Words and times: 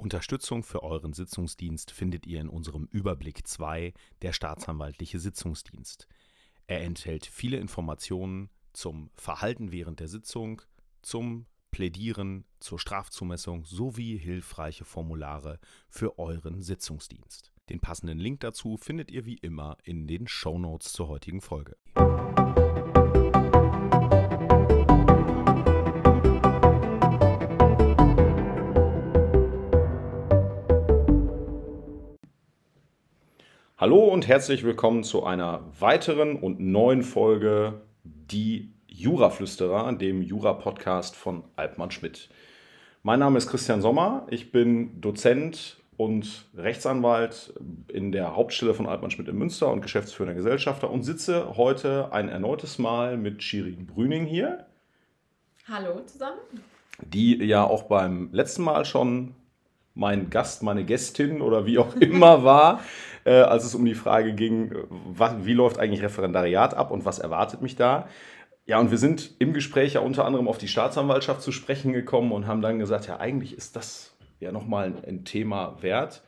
Unterstützung 0.00 0.62
für 0.62 0.82
euren 0.82 1.12
Sitzungsdienst 1.12 1.90
findet 1.90 2.26
ihr 2.26 2.40
in 2.40 2.48
unserem 2.48 2.86
Überblick 2.86 3.46
2, 3.46 3.92
der 4.22 4.32
staatsanwaltliche 4.32 5.18
Sitzungsdienst. 5.18 6.08
Er 6.66 6.80
enthält 6.82 7.26
viele 7.26 7.58
Informationen 7.58 8.48
zum 8.72 9.10
Verhalten 9.14 9.72
während 9.72 10.00
der 10.00 10.08
Sitzung, 10.08 10.62
zum 11.02 11.46
Plädieren, 11.70 12.44
zur 12.58 12.78
Strafzumessung 12.78 13.64
sowie 13.64 14.18
hilfreiche 14.18 14.84
Formulare 14.84 15.60
für 15.88 16.18
euren 16.18 16.62
Sitzungsdienst. 16.62 17.52
Den 17.68 17.80
passenden 17.80 18.18
Link 18.18 18.40
dazu 18.40 18.76
findet 18.76 19.10
ihr 19.10 19.26
wie 19.26 19.36
immer 19.36 19.76
in 19.84 20.06
den 20.06 20.26
Shownotes 20.26 20.92
zur 20.92 21.08
heutigen 21.08 21.40
Folge. 21.40 21.76
Hallo 33.90 34.04
und 34.04 34.28
herzlich 34.28 34.62
willkommen 34.62 35.02
zu 35.02 35.24
einer 35.24 35.64
weiteren 35.80 36.36
und 36.36 36.60
neuen 36.60 37.02
Folge 37.02 37.80
Die 38.04 38.72
Juraflüsterer, 38.86 39.92
dem 39.94 40.22
Jura-Podcast 40.22 41.16
von 41.16 41.42
Alpmann 41.56 41.90
Schmidt. 41.90 42.28
Mein 43.02 43.18
Name 43.18 43.36
ist 43.36 43.50
Christian 43.50 43.82
Sommer, 43.82 44.28
ich 44.30 44.52
bin 44.52 45.00
Dozent 45.00 45.78
und 45.96 46.46
Rechtsanwalt 46.56 47.52
in 47.88 48.12
der 48.12 48.36
Hauptstelle 48.36 48.74
von 48.74 48.86
Altmann 48.86 49.10
Schmidt 49.10 49.26
in 49.26 49.36
Münster 49.36 49.72
und 49.72 49.80
geschäftsführender 49.80 50.36
Gesellschafter 50.36 50.88
und 50.88 51.02
sitze 51.02 51.56
heute 51.56 52.12
ein 52.12 52.28
erneutes 52.28 52.78
Mal 52.78 53.16
mit 53.16 53.42
Shirin 53.42 53.88
Brüning 53.88 54.24
hier. 54.24 54.66
Hallo 55.68 56.00
zusammen. 56.06 56.38
Die 57.04 57.44
ja 57.44 57.64
auch 57.64 57.82
beim 57.82 58.28
letzten 58.30 58.62
Mal 58.62 58.84
schon 58.84 59.34
mein 59.94 60.30
Gast, 60.30 60.62
meine 60.62 60.84
Gästin 60.84 61.42
oder 61.42 61.66
wie 61.66 61.78
auch 61.78 61.96
immer 61.96 62.44
war 62.44 62.80
äh, 63.24 63.32
als 63.32 63.64
es 63.64 63.74
um 63.74 63.84
die 63.84 63.94
Frage 63.94 64.34
ging, 64.34 64.74
was, 64.88 65.44
wie 65.44 65.54
läuft 65.54 65.78
eigentlich 65.78 66.02
Referendariat 66.02 66.74
ab 66.74 66.90
und 66.90 67.04
was 67.04 67.18
erwartet 67.18 67.62
mich 67.62 67.76
da. 67.76 68.08
Ja, 68.66 68.78
und 68.78 68.90
wir 68.90 68.98
sind 68.98 69.34
im 69.38 69.52
Gespräch 69.52 69.94
ja 69.94 70.00
unter 70.00 70.24
anderem 70.24 70.46
auf 70.46 70.58
die 70.58 70.68
Staatsanwaltschaft 70.68 71.42
zu 71.42 71.52
sprechen 71.52 71.92
gekommen 71.92 72.32
und 72.32 72.46
haben 72.46 72.62
dann 72.62 72.78
gesagt, 72.78 73.08
ja, 73.08 73.18
eigentlich 73.18 73.56
ist 73.56 73.76
das 73.76 74.16
ja 74.38 74.52
nochmal 74.52 74.92
ein 75.06 75.24
Thema 75.24 75.82
wert. 75.82 76.22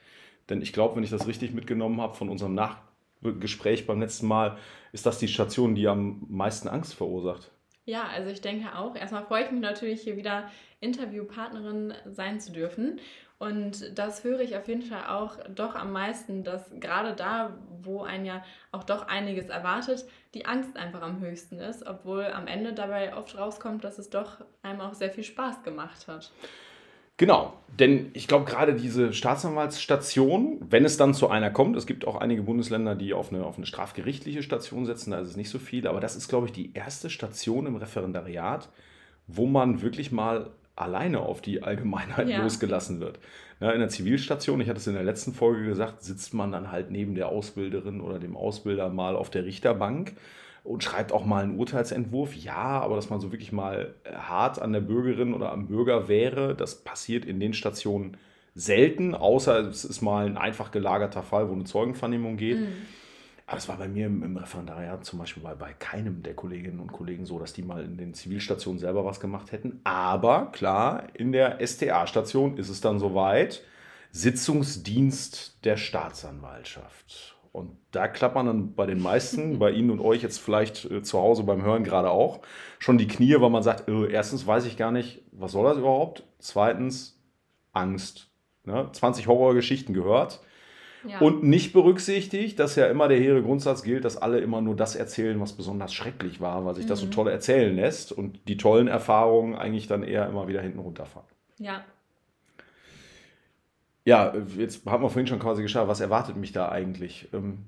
Denn 0.48 0.60
ich 0.60 0.72
glaube, 0.72 0.96
wenn 0.96 1.04
ich 1.04 1.10
das 1.10 1.26
richtig 1.26 1.54
mitgenommen 1.54 2.00
habe 2.00 2.14
von 2.14 2.28
unserem 2.28 2.54
Nachgespräch 2.54 3.86
beim 3.86 4.00
letzten 4.00 4.26
Mal, 4.26 4.56
ist 4.92 5.06
das 5.06 5.18
die 5.18 5.28
Station, 5.28 5.74
die 5.74 5.86
am 5.86 6.26
meisten 6.28 6.68
Angst 6.68 6.94
verursacht. 6.94 7.50
Ja, 7.84 8.04
also 8.04 8.30
ich 8.30 8.40
denke 8.40 8.76
auch. 8.76 8.94
Erstmal 8.94 9.24
freue 9.24 9.44
ich 9.44 9.50
mich 9.50 9.60
natürlich, 9.60 10.02
hier 10.02 10.16
wieder 10.16 10.50
Interviewpartnerin 10.80 11.94
sein 12.10 12.40
zu 12.40 12.52
dürfen. 12.52 13.00
Und 13.42 13.98
das 13.98 14.22
höre 14.22 14.38
ich 14.38 14.56
auf 14.56 14.68
jeden 14.68 14.82
Fall 14.82 15.06
auch 15.08 15.36
doch 15.52 15.74
am 15.74 15.90
meisten, 15.90 16.44
dass 16.44 16.62
gerade 16.78 17.12
da, 17.12 17.52
wo 17.82 18.02
ein 18.02 18.24
ja 18.24 18.44
auch 18.70 18.84
doch 18.84 19.08
einiges 19.08 19.48
erwartet, 19.48 20.04
die 20.32 20.46
Angst 20.46 20.76
einfach 20.76 21.02
am 21.02 21.18
höchsten 21.18 21.58
ist, 21.58 21.84
obwohl 21.84 22.26
am 22.26 22.46
Ende 22.46 22.72
dabei 22.72 23.16
oft 23.16 23.36
rauskommt, 23.36 23.82
dass 23.82 23.98
es 23.98 24.10
doch 24.10 24.44
einem 24.62 24.80
auch 24.80 24.94
sehr 24.94 25.10
viel 25.10 25.24
Spaß 25.24 25.64
gemacht 25.64 26.06
hat. 26.06 26.30
Genau, 27.16 27.54
denn 27.80 28.12
ich 28.12 28.28
glaube 28.28 28.44
gerade 28.44 28.74
diese 28.74 29.12
Staatsanwaltsstation, 29.12 30.60
wenn 30.70 30.84
es 30.84 30.96
dann 30.96 31.12
zu 31.12 31.28
einer 31.28 31.50
kommt, 31.50 31.76
es 31.76 31.86
gibt 31.86 32.06
auch 32.06 32.14
einige 32.14 32.42
Bundesländer, 32.42 32.94
die 32.94 33.12
auf 33.12 33.32
eine, 33.32 33.44
auf 33.44 33.56
eine 33.56 33.66
strafgerichtliche 33.66 34.44
Station 34.44 34.86
setzen, 34.86 35.10
da 35.10 35.18
ist 35.18 35.30
es 35.30 35.36
nicht 35.36 35.50
so 35.50 35.58
viel, 35.58 35.88
aber 35.88 35.98
das 35.98 36.14
ist, 36.14 36.28
glaube 36.28 36.46
ich, 36.46 36.52
die 36.52 36.74
erste 36.74 37.10
Station 37.10 37.66
im 37.66 37.74
Referendariat, 37.74 38.68
wo 39.26 39.46
man 39.46 39.82
wirklich 39.82 40.12
mal 40.12 40.52
alleine 40.82 41.20
auf 41.20 41.40
die 41.40 41.62
Allgemeinheit 41.62 42.28
ja. 42.28 42.42
losgelassen 42.42 43.00
wird. 43.00 43.18
Ja, 43.60 43.70
in 43.70 43.80
der 43.80 43.88
Zivilstation, 43.88 44.60
ich 44.60 44.68
hatte 44.68 44.78
es 44.78 44.86
in 44.86 44.94
der 44.94 45.04
letzten 45.04 45.32
Folge 45.32 45.64
gesagt, 45.64 46.02
sitzt 46.02 46.34
man 46.34 46.50
dann 46.50 46.72
halt 46.72 46.90
neben 46.90 47.14
der 47.14 47.28
Ausbilderin 47.28 48.00
oder 48.00 48.18
dem 48.18 48.36
Ausbilder 48.36 48.88
mal 48.88 49.14
auf 49.14 49.30
der 49.30 49.44
Richterbank 49.44 50.14
und 50.64 50.82
schreibt 50.82 51.12
auch 51.12 51.24
mal 51.24 51.44
einen 51.44 51.58
Urteilsentwurf. 51.58 52.34
Ja, 52.34 52.80
aber 52.80 52.96
dass 52.96 53.10
man 53.10 53.20
so 53.20 53.32
wirklich 53.32 53.52
mal 53.52 53.94
hart 54.12 54.60
an 54.60 54.72
der 54.72 54.80
Bürgerin 54.80 55.34
oder 55.34 55.52
am 55.52 55.66
Bürger 55.66 56.08
wäre, 56.08 56.54
das 56.54 56.82
passiert 56.82 57.24
in 57.24 57.40
den 57.40 57.54
Stationen 57.54 58.16
selten, 58.54 59.14
außer 59.14 59.60
es 59.60 59.84
ist 59.84 60.02
mal 60.02 60.26
ein 60.26 60.36
einfach 60.36 60.70
gelagerter 60.70 61.22
Fall, 61.22 61.48
wo 61.48 61.54
eine 61.54 61.64
Zeugenvernehmung 61.64 62.36
geht. 62.36 62.60
Mhm. 62.60 62.72
Aber 63.46 63.58
es 63.58 63.68
war 63.68 63.76
bei 63.76 63.88
mir 63.88 64.06
im, 64.06 64.36
Referendariat 64.36 65.04
zum 65.04 65.18
Beispiel 65.18 65.42
bei, 65.42 65.54
bei 65.54 65.72
keinem 65.72 66.22
der 66.22 66.34
Kolleginnen 66.34 66.80
und 66.80 66.92
Kollegen 66.92 67.26
so, 67.26 67.38
dass 67.38 67.52
die 67.52 67.62
mal 67.62 67.84
in 67.84 67.96
den 67.96 68.14
Zivilstationen 68.14 68.78
selber 68.78 69.04
was 69.04 69.20
gemacht 69.20 69.52
hätten. 69.52 69.80
Aber 69.84 70.52
klar, 70.52 71.08
in 71.14 71.32
der 71.32 71.64
STA-Station 71.66 72.56
ist 72.56 72.68
es 72.68 72.80
dann 72.80 72.98
soweit. 72.98 73.62
Sitzungsdienst 74.10 75.64
der 75.64 75.76
Staatsanwaltschaft. 75.76 77.36
Und 77.50 77.76
da 77.90 78.08
klappt 78.08 78.34
man 78.34 78.46
dann 78.46 78.74
bei 78.74 78.86
den 78.86 79.00
meisten, 79.00 79.58
bei 79.58 79.70
Ihnen 79.70 79.90
und 79.90 80.00
euch 80.00 80.22
jetzt 80.22 80.38
vielleicht 80.38 80.84
äh, 80.90 81.02
zu 81.02 81.18
Hause 81.18 81.42
beim 81.42 81.62
Hören 81.62 81.84
gerade 81.84 82.10
auch, 82.10 82.40
schon 82.78 82.96
die 82.98 83.08
Knie, 83.08 83.36
weil 83.38 83.50
man 83.50 83.62
sagt, 83.62 83.88
äh, 83.88 84.10
erstens 84.10 84.46
weiß 84.46 84.64
ich 84.66 84.76
gar 84.76 84.90
nicht, 84.90 85.22
was 85.32 85.52
soll 85.52 85.68
das 85.68 85.78
überhaupt? 85.78 86.24
Zweitens, 86.38 87.18
Angst. 87.72 88.30
Ne? 88.64 88.88
20 88.92 89.26
Horrorgeschichten 89.26 89.94
gehört 89.94 90.40
und 91.20 91.42
nicht 91.42 91.72
berücksichtigt, 91.72 92.58
dass 92.58 92.76
ja 92.76 92.86
immer 92.86 93.08
der 93.08 93.18
hehre 93.18 93.42
Grundsatz 93.42 93.82
gilt, 93.82 94.04
dass 94.04 94.16
alle 94.16 94.40
immer 94.40 94.60
nur 94.60 94.76
das 94.76 94.94
erzählen, 94.94 95.40
was 95.40 95.52
besonders 95.52 95.92
schrecklich 95.92 96.40
war, 96.40 96.64
weil 96.64 96.74
sich 96.74 96.84
mhm. 96.84 96.88
das 96.90 97.00
so 97.00 97.06
mhm. 97.06 97.10
toll 97.10 97.28
erzählen 97.28 97.74
lässt 97.74 98.12
und 98.12 98.40
die 98.48 98.56
tollen 98.56 98.88
Erfahrungen 98.88 99.54
eigentlich 99.54 99.86
dann 99.86 100.02
eher 100.02 100.28
immer 100.28 100.48
wieder 100.48 100.60
hinten 100.60 100.78
runterfahren. 100.78 101.28
Ja. 101.58 101.84
Ja, 104.04 104.34
jetzt 104.56 104.84
haben 104.86 105.02
wir 105.02 105.10
vorhin 105.10 105.28
schon 105.28 105.38
quasi 105.38 105.62
geschaut, 105.62 105.86
was 105.86 106.00
erwartet 106.00 106.36
mich 106.36 106.52
da 106.52 106.68
eigentlich? 106.68 107.28
Ähm, 107.32 107.66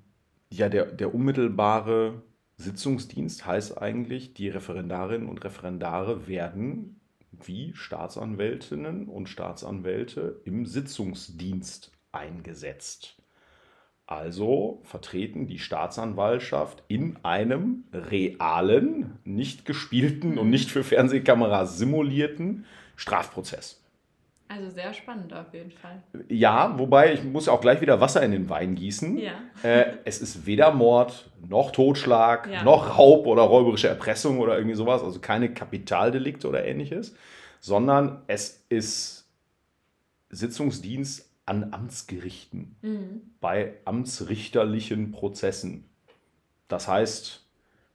ja, 0.50 0.68
der, 0.68 0.86
der 0.86 1.14
unmittelbare 1.14 2.22
Sitzungsdienst 2.56 3.46
heißt 3.46 3.80
eigentlich, 3.80 4.34
die 4.34 4.48
Referendarinnen 4.48 5.28
und 5.28 5.44
Referendare 5.44 6.26
werden 6.26 7.00
wie 7.30 7.72
Staatsanwältinnen 7.74 9.08
und 9.08 9.28
Staatsanwälte 9.28 10.40
im 10.44 10.66
Sitzungsdienst 10.66 11.92
eingesetzt. 12.12 13.16
Also 14.06 14.80
vertreten 14.84 15.46
die 15.46 15.58
Staatsanwaltschaft 15.58 16.82
in 16.88 17.16
einem 17.22 17.84
realen, 17.92 19.18
nicht 19.24 19.64
gespielten 19.64 20.36
und 20.36 20.50
nicht 20.50 20.70
für 20.70 20.84
Fernsehkameras 20.84 21.78
simulierten 21.78 22.66
Strafprozess. 22.96 23.80
Also 24.46 24.68
sehr 24.68 24.92
spannend 24.92 25.32
auf 25.32 25.54
jeden 25.54 25.70
Fall. 25.70 26.02
Ja, 26.28 26.78
wobei 26.78 27.14
ich 27.14 27.24
muss 27.24 27.48
auch 27.48 27.62
gleich 27.62 27.80
wieder 27.80 28.00
Wasser 28.02 28.22
in 28.22 28.30
den 28.30 28.50
Wein 28.50 28.74
gießen. 28.74 29.16
Ja. 29.16 29.32
Äh, 29.62 29.94
es 30.04 30.20
ist 30.20 30.44
weder 30.44 30.70
Mord 30.72 31.30
noch 31.48 31.70
Totschlag 31.70 32.50
ja. 32.50 32.62
noch 32.62 32.98
Raub 32.98 33.26
oder 33.26 33.42
räuberische 33.42 33.88
Erpressung 33.88 34.38
oder 34.38 34.56
irgendwie 34.56 34.76
sowas, 34.76 35.02
also 35.02 35.18
keine 35.18 35.54
Kapitaldelikte 35.54 36.46
oder 36.46 36.66
ähnliches, 36.66 37.16
sondern 37.60 38.22
es 38.26 38.64
ist 38.68 39.26
Sitzungsdienst 40.28 41.33
an 41.46 41.72
Amtsgerichten, 41.72 42.76
mhm. 42.82 43.22
bei 43.40 43.74
amtsrichterlichen 43.84 45.10
Prozessen. 45.12 45.84
Das 46.68 46.88
heißt, 46.88 47.44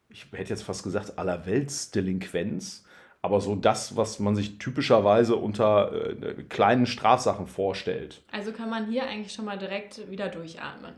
ich 0.09 0.27
hätte 0.31 0.49
jetzt 0.49 0.63
fast 0.63 0.83
gesagt, 0.83 1.17
allerweltsdelinquenz, 1.17 2.85
aber 3.21 3.41
so 3.41 3.55
das, 3.55 3.97
was 3.97 4.19
man 4.19 4.35
sich 4.35 4.59
typischerweise 4.59 5.35
unter 5.35 5.91
äh, 5.93 6.43
kleinen 6.43 6.85
Strafsachen 6.85 7.47
vorstellt. 7.47 8.21
Also 8.31 8.53
kann 8.53 8.69
man 8.69 8.89
hier 8.89 9.07
eigentlich 9.07 9.33
schon 9.33 9.45
mal 9.45 9.57
direkt 9.57 10.09
wieder 10.09 10.29
durchatmen. 10.29 10.93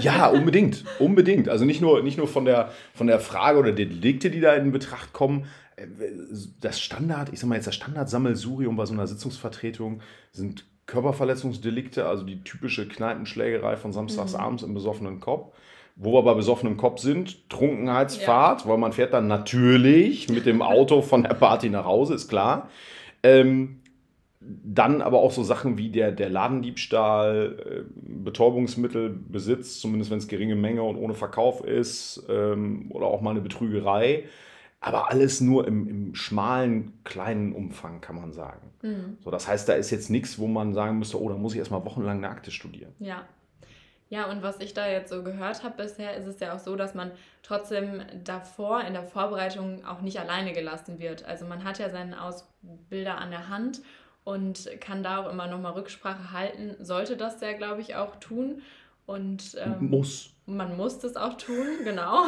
ja, 0.00 0.26
unbedingt, 0.30 0.84
unbedingt. 0.98 1.48
Also 1.48 1.64
nicht 1.64 1.80
nur, 1.80 2.02
nicht 2.02 2.18
nur 2.18 2.28
von, 2.28 2.44
der, 2.44 2.72
von 2.92 3.06
der 3.06 3.20
Frage 3.20 3.58
oder 3.58 3.72
der 3.72 3.86
Delikte, 3.86 4.30
die 4.30 4.40
da 4.40 4.54
in 4.54 4.70
Betracht 4.70 5.14
kommen. 5.14 5.46
Äh, 5.76 5.86
das 6.60 6.78
Standard, 6.80 7.32
ich 7.32 7.40
sag 7.40 7.48
mal 7.48 7.54
jetzt 7.54 7.68
das 7.68 7.74
Standardsammelsurium 7.76 8.76
bei 8.76 8.84
so 8.84 8.92
einer 8.92 9.06
Sitzungsvertretung 9.06 10.02
sind 10.30 10.66
Körperverletzungsdelikte, 10.86 12.06
also 12.06 12.24
die 12.24 12.42
typische 12.42 12.88
Kneipenschlägerei 12.88 13.76
von 13.76 13.92
samstagsabends 13.92 14.62
mhm. 14.62 14.68
im 14.68 14.74
besoffenen 14.74 15.20
Kopf. 15.20 15.54
Wo 15.94 16.14
wir 16.14 16.22
bei 16.22 16.32
besoffenem 16.32 16.78
Kopf 16.78 17.00
sind, 17.00 17.50
Trunkenheitsfahrt, 17.50 18.62
ja. 18.62 18.68
weil 18.68 18.78
man 18.78 18.92
fährt 18.92 19.12
dann 19.12 19.26
natürlich 19.26 20.30
mit 20.30 20.46
dem 20.46 20.62
Auto 20.62 21.02
von 21.02 21.22
der 21.22 21.34
Party 21.34 21.68
nach 21.68 21.84
Hause, 21.84 22.14
ist 22.14 22.28
klar. 22.28 22.70
Ähm, 23.22 23.82
dann 24.40 25.02
aber 25.02 25.18
auch 25.20 25.32
so 25.32 25.42
Sachen 25.42 25.78
wie 25.78 25.90
der, 25.90 26.10
der 26.12 26.30
Ladendiebstahl, 26.30 27.58
äh, 27.58 27.82
Betäubungsmittelbesitz, 27.94 29.80
zumindest 29.80 30.10
wenn 30.10 30.18
es 30.18 30.28
geringe 30.28 30.56
Menge 30.56 30.82
und 30.82 30.96
ohne 30.96 31.14
Verkauf 31.14 31.62
ist, 31.62 32.24
ähm, 32.28 32.86
oder 32.90 33.06
auch 33.06 33.20
mal 33.20 33.30
eine 33.30 33.40
Betrügerei. 33.40 34.24
Aber 34.84 35.10
alles 35.10 35.40
nur 35.40 35.68
im, 35.68 35.86
im 35.86 36.14
schmalen, 36.16 36.92
kleinen 37.04 37.52
Umfang, 37.52 38.00
kann 38.00 38.16
man 38.16 38.32
sagen. 38.32 38.72
Mhm. 38.82 39.16
So, 39.22 39.30
das 39.30 39.46
heißt, 39.46 39.68
da 39.68 39.74
ist 39.74 39.90
jetzt 39.92 40.10
nichts, 40.10 40.40
wo 40.40 40.48
man 40.48 40.74
sagen 40.74 40.98
müsste, 40.98 41.22
oh, 41.22 41.28
da 41.28 41.36
muss 41.36 41.52
ich 41.52 41.60
erstmal 41.60 41.84
wochenlang 41.84 42.18
eine 42.18 42.28
Akte 42.28 42.50
studieren. 42.50 42.92
Ja. 42.98 43.24
Ja, 44.10 44.28
und 44.28 44.42
was 44.42 44.60
ich 44.60 44.74
da 44.74 44.88
jetzt 44.88 45.08
so 45.08 45.22
gehört 45.22 45.62
habe 45.62 45.84
bisher, 45.84 46.16
ist 46.16 46.26
es 46.26 46.40
ja 46.40 46.54
auch 46.54 46.58
so, 46.58 46.74
dass 46.74 46.94
man 46.94 47.12
trotzdem 47.44 48.02
davor 48.24 48.82
in 48.82 48.92
der 48.92 49.04
Vorbereitung 49.04 49.84
auch 49.86 50.00
nicht 50.00 50.18
alleine 50.18 50.52
gelassen 50.52 50.98
wird. 50.98 51.24
Also 51.24 51.46
man 51.46 51.62
hat 51.62 51.78
ja 51.78 51.88
seinen 51.88 52.12
Ausbilder 52.12 53.18
an 53.18 53.30
der 53.30 53.48
Hand 53.48 53.82
und 54.24 54.68
kann 54.80 55.04
da 55.04 55.22
auch 55.22 55.30
immer 55.30 55.46
nochmal 55.46 55.72
Rücksprache 55.72 56.32
halten. 56.32 56.74
Sollte 56.84 57.16
das 57.16 57.40
ja, 57.40 57.52
glaube 57.52 57.80
ich, 57.80 57.94
auch 57.94 58.16
tun. 58.16 58.62
Und 59.06 59.56
ähm, 59.64 59.90
muss. 59.90 60.30
Man 60.44 60.76
muss 60.76 60.98
das 60.98 61.16
auch 61.16 61.38
tun, 61.38 61.66
genau. 61.84 62.24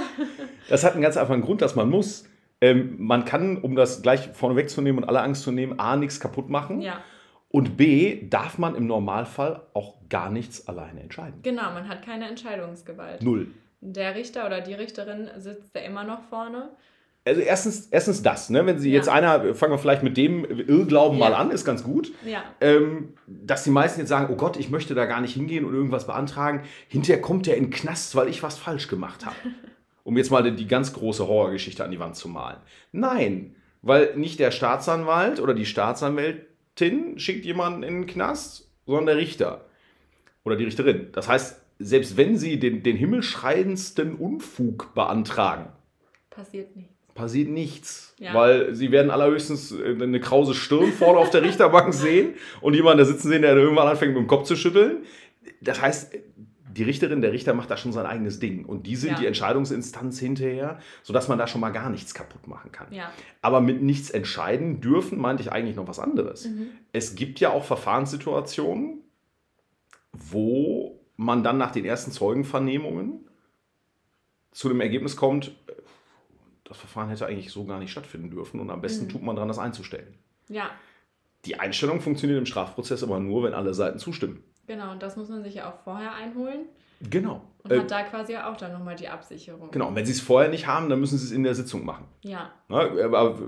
Das 0.68 0.84
hat 0.84 0.92
einen 0.92 1.02
ganz 1.02 1.16
einfachen 1.16 1.42
Grund, 1.42 1.60
dass 1.60 1.74
man 1.74 1.90
muss. 1.90 2.24
Ähm, 2.64 2.96
man 2.98 3.24
kann, 3.24 3.58
um 3.58 3.76
das 3.76 4.00
gleich 4.02 4.30
vorne 4.32 4.56
wegzunehmen 4.56 5.02
und 5.02 5.08
alle 5.08 5.20
Angst 5.20 5.42
zu 5.42 5.52
nehmen, 5.52 5.78
A, 5.78 5.96
nichts 5.96 6.18
kaputt 6.20 6.48
machen. 6.48 6.80
Ja. 6.80 7.02
Und 7.50 7.76
B, 7.76 8.26
darf 8.28 8.58
man 8.58 8.74
im 8.74 8.86
Normalfall 8.86 9.62
auch 9.74 9.96
gar 10.08 10.30
nichts 10.30 10.66
alleine 10.66 11.00
entscheiden. 11.02 11.40
Genau, 11.42 11.70
man 11.72 11.88
hat 11.88 12.04
keine 12.04 12.28
Entscheidungsgewalt. 12.28 13.22
Null. 13.22 13.48
Der 13.80 14.14
Richter 14.14 14.46
oder 14.46 14.60
die 14.60 14.74
Richterin 14.74 15.28
sitzt 15.36 15.74
ja 15.74 15.82
immer 15.82 16.04
noch 16.04 16.22
vorne. 16.30 16.70
Also 17.26 17.40
erstens, 17.40 17.88
erstens 17.90 18.22
das, 18.22 18.50
ne? 18.50 18.66
wenn 18.66 18.78
Sie 18.78 18.90
Ja. 18.90 18.96
jetzt 18.96 19.08
einer, 19.08 19.54
fangen 19.54 19.72
wir 19.72 19.78
vielleicht 19.78 20.02
mit 20.02 20.16
dem 20.16 20.44
Irrglauben 20.44 21.18
Ja. 21.18 21.30
mal 21.30 21.34
an, 21.34 21.50
ist 21.50 21.64
ganz 21.64 21.82
gut. 21.84 22.12
Ja, 22.26 22.42
ähm, 22.60 23.14
dass 23.26 23.64
die 23.64 23.70
meisten 23.70 24.00
jetzt 24.00 24.08
sagen, 24.10 24.32
oh 24.32 24.36
Gott, 24.36 24.56
ich 24.58 24.68
möchte 24.70 24.94
da 24.94 25.04
gar 25.06 25.20
nicht 25.20 25.34
hingehen 25.34 25.64
und 25.64 25.74
irgendwas 25.74 26.06
beantragen. 26.06 26.62
Hinterher 26.88 27.22
kommt 27.22 27.46
der 27.46 27.56
in 27.56 27.64
den 27.64 27.70
Knast, 27.70 28.14
weil 28.16 28.28
ich 28.28 28.42
was 28.42 28.58
falsch 28.58 28.88
gemacht 28.88 29.24
habe. 29.26 29.36
Um 30.04 30.16
jetzt 30.16 30.30
mal 30.30 30.54
die, 30.54 30.68
ganz 30.68 30.92
große 30.92 31.26
Horrorgeschichte 31.26 31.82
an 31.82 31.90
die 31.90 31.98
Wand 31.98 32.14
zu 32.14 32.28
malen. 32.28 32.58
Nein, 32.92 33.56
weil 33.82 34.16
nicht 34.16 34.38
der 34.38 34.50
Staatsanwalt 34.50 35.40
oder 35.40 35.54
die 35.54 35.66
Staatsanwältin 35.66 37.18
schickt 37.18 37.44
jemanden 37.44 37.82
in 37.82 37.94
den 37.94 38.06
Knast, 38.06 38.70
sondern 38.86 39.06
der 39.06 39.16
Richter 39.16 39.64
oder 40.44 40.56
die 40.56 40.64
Richterin. 40.64 41.08
Das 41.12 41.28
heißt, 41.28 41.60
selbst 41.78 42.16
wenn 42.16 42.36
sie 42.36 42.58
den, 42.58 42.82
den 42.82 42.96
himmelschreiendsten 42.96 44.14
Unfug 44.14 44.94
beantragen, 44.94 45.72
passiert 46.30 46.76
nichts. 46.76 46.92
passiert 47.14 47.48
nichts. 47.48 48.14
Ja. 48.18 48.34
Weil 48.34 48.74
sie 48.74 48.90
werden 48.90 49.10
allerhöchstens 49.10 49.72
äh, 49.72 49.96
eine 50.00 50.20
krause 50.20 50.54
Stirn 50.54 50.92
vorne 50.92 51.18
auf 51.18 51.30
der 51.30 51.42
Richterbank 51.42 51.94
sehen 51.94 52.34
und 52.60 52.74
jemanden 52.74 52.98
da 52.98 53.04
sitzen 53.04 53.28
sehen, 53.28 53.42
der 53.42 53.56
irgendwann 53.56 53.88
anfängt 53.88 54.12
mit 54.12 54.22
dem 54.22 54.28
Kopf 54.28 54.44
zu 54.44 54.56
schütteln. 54.56 55.04
Das 55.60 55.80
heißt, 55.80 56.14
die 56.74 56.82
Richterin, 56.82 57.20
der 57.22 57.32
Richter 57.32 57.54
macht 57.54 57.70
da 57.70 57.76
schon 57.76 57.92
sein 57.92 58.04
eigenes 58.06 58.40
Ding. 58.40 58.64
Und 58.64 58.86
die 58.86 58.96
sind 58.96 59.12
Ja. 59.12 59.18
die 59.20 59.26
Entscheidungsinstanz 59.26 60.18
hinterher, 60.18 60.78
sodass 61.02 61.28
man 61.28 61.38
da 61.38 61.46
schon 61.46 61.60
mal 61.60 61.70
gar 61.70 61.88
nichts 61.90 62.14
kaputt 62.14 62.46
machen 62.48 62.72
kann. 62.72 62.92
Ja, 62.92 63.12
Aber 63.42 63.60
mit 63.60 63.80
nichts 63.82 64.10
entscheiden 64.10 64.80
dürfen, 64.80 65.18
meinte 65.18 65.42
ich 65.42 65.52
eigentlich 65.52 65.76
noch 65.76 65.86
was 65.88 65.98
anderes. 66.00 66.46
Mhm. 66.46 66.68
Es 66.92 67.14
gibt 67.14 67.38
ja 67.40 67.50
auch 67.50 67.64
Verfahrenssituationen, 67.64 69.02
wo 70.12 71.00
man 71.16 71.42
dann 71.42 71.58
nach 71.58 71.70
den 71.70 71.84
ersten 71.84 72.10
Zeugenvernehmungen 72.12 73.20
zu 74.52 74.68
dem 74.68 74.80
Ergebnis 74.80 75.16
kommt, 75.16 75.52
das 76.64 76.76
Verfahren 76.78 77.08
hätte 77.08 77.26
eigentlich 77.26 77.50
so 77.52 77.64
gar 77.64 77.78
nicht 77.78 77.90
stattfinden 77.92 78.30
dürfen 78.30 78.58
und 78.60 78.70
am 78.70 78.80
besten 78.80 79.04
Mhm. 79.06 79.08
tut 79.10 79.22
man 79.22 79.36
dran, 79.36 79.48
das 79.48 79.58
einzustellen. 79.58 80.14
ja, 80.48 80.70
Die 81.46 81.60
Einstellung 81.60 82.00
funktioniert 82.00 82.38
im 82.38 82.46
Strafprozess 82.46 83.02
aber 83.02 83.20
nur, 83.20 83.42
wenn 83.42 83.52
alle 83.52 83.74
Seiten 83.74 83.98
zustimmen. 83.98 84.42
Genau. 84.66 84.92
Und 84.92 85.02
das 85.02 85.16
muss 85.16 85.28
man 85.28 85.42
sich 85.42 85.54
ja 85.54 85.68
auch 85.70 85.78
vorher 85.84 86.14
einholen. 86.14 86.66
Genau. 87.10 87.42
Und 87.64 87.70
Äh, 87.72 87.80
hat 87.80 87.90
da 87.90 88.02
quasi 88.04 88.36
auch 88.36 88.56
dann 88.56 88.72
nochmal 88.72 88.94
die 88.94 89.08
Absicherung. 89.08 89.70
genau. 89.70 89.88
Und 89.88 89.96
wenn 89.96 90.06
Sie 90.06 90.12
es 90.12 90.20
vorher 90.20 90.48
nicht 90.50 90.66
haben, 90.66 90.88
dann 90.88 91.00
müssen 91.00 91.18
Sie 91.18 91.24
es 91.26 91.32
in 91.32 91.42
der 91.42 91.54
Sitzung 91.54 91.84
machen. 91.84 92.04
Ja, 92.22 92.50
Ne, 92.68 92.76
Aber 93.04 93.38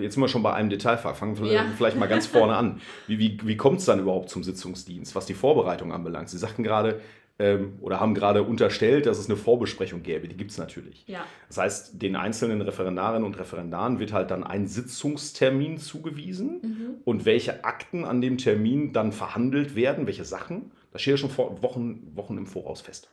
jetzt 0.00 0.14
sind 0.14 0.22
wir 0.22 0.28
schon 0.28 0.42
bei 0.42 0.52
einem 0.52 0.70
Detailfall. 0.70 1.14
Fangen 1.14 1.38
wir 1.38 1.52
Ja. 1.52 1.64
vielleicht 1.76 1.96
mal 1.98 2.06
ganz 2.06 2.26
vorne 2.26 2.56
an. 2.56 2.80
Wie, 3.06 3.18
wie, 3.18 3.38
wie 3.44 3.56
kommt 3.56 3.78
es 3.80 3.84
dann 3.84 4.00
überhaupt 4.00 4.30
zum 4.30 4.42
Sitzungsdienst, 4.42 5.14
was 5.14 5.26
die 5.26 5.34
Vorbereitung 5.34 5.92
anbelangt? 5.92 6.28
Sie 6.28 6.38
sagten 6.38 6.62
gerade 6.62 7.00
ähm, 7.38 7.78
oder 7.80 7.98
haben 8.00 8.14
gerade 8.14 8.42
unterstellt, 8.44 9.06
dass 9.06 9.18
es 9.18 9.26
eine 9.26 9.36
Vorbesprechung 9.36 10.02
gäbe. 10.02 10.28
Die 10.28 10.36
gibt 10.36 10.52
es 10.52 10.58
natürlich. 10.58 11.04
ja, 11.08 11.24
Das 11.48 11.58
heißt, 11.58 12.02
den 12.02 12.14
einzelnen 12.16 12.60
Referendarinnen 12.60 13.24
und 13.24 13.38
Referendaren 13.38 13.98
wird 13.98 14.12
halt 14.12 14.30
dann 14.30 14.44
ein 14.44 14.66
Sitzungstermin 14.68 15.78
zugewiesen 15.78 16.60
mhm. 16.62 16.94
und 17.04 17.24
welche 17.24 17.64
Akten 17.64 18.04
an 18.04 18.20
dem 18.20 18.38
Termin 18.38 18.92
dann 18.92 19.10
verhandelt 19.12 19.74
werden, 19.74 20.06
welche 20.06 20.24
Sachen, 20.24 20.70
das 20.92 21.02
steht 21.02 21.12
ja 21.12 21.18
schon 21.18 21.30
vor 21.30 21.62
Wochen, 21.62 22.12
Wochen 22.14 22.38
im 22.38 22.46
Voraus 22.46 22.80
fest. 22.80 23.10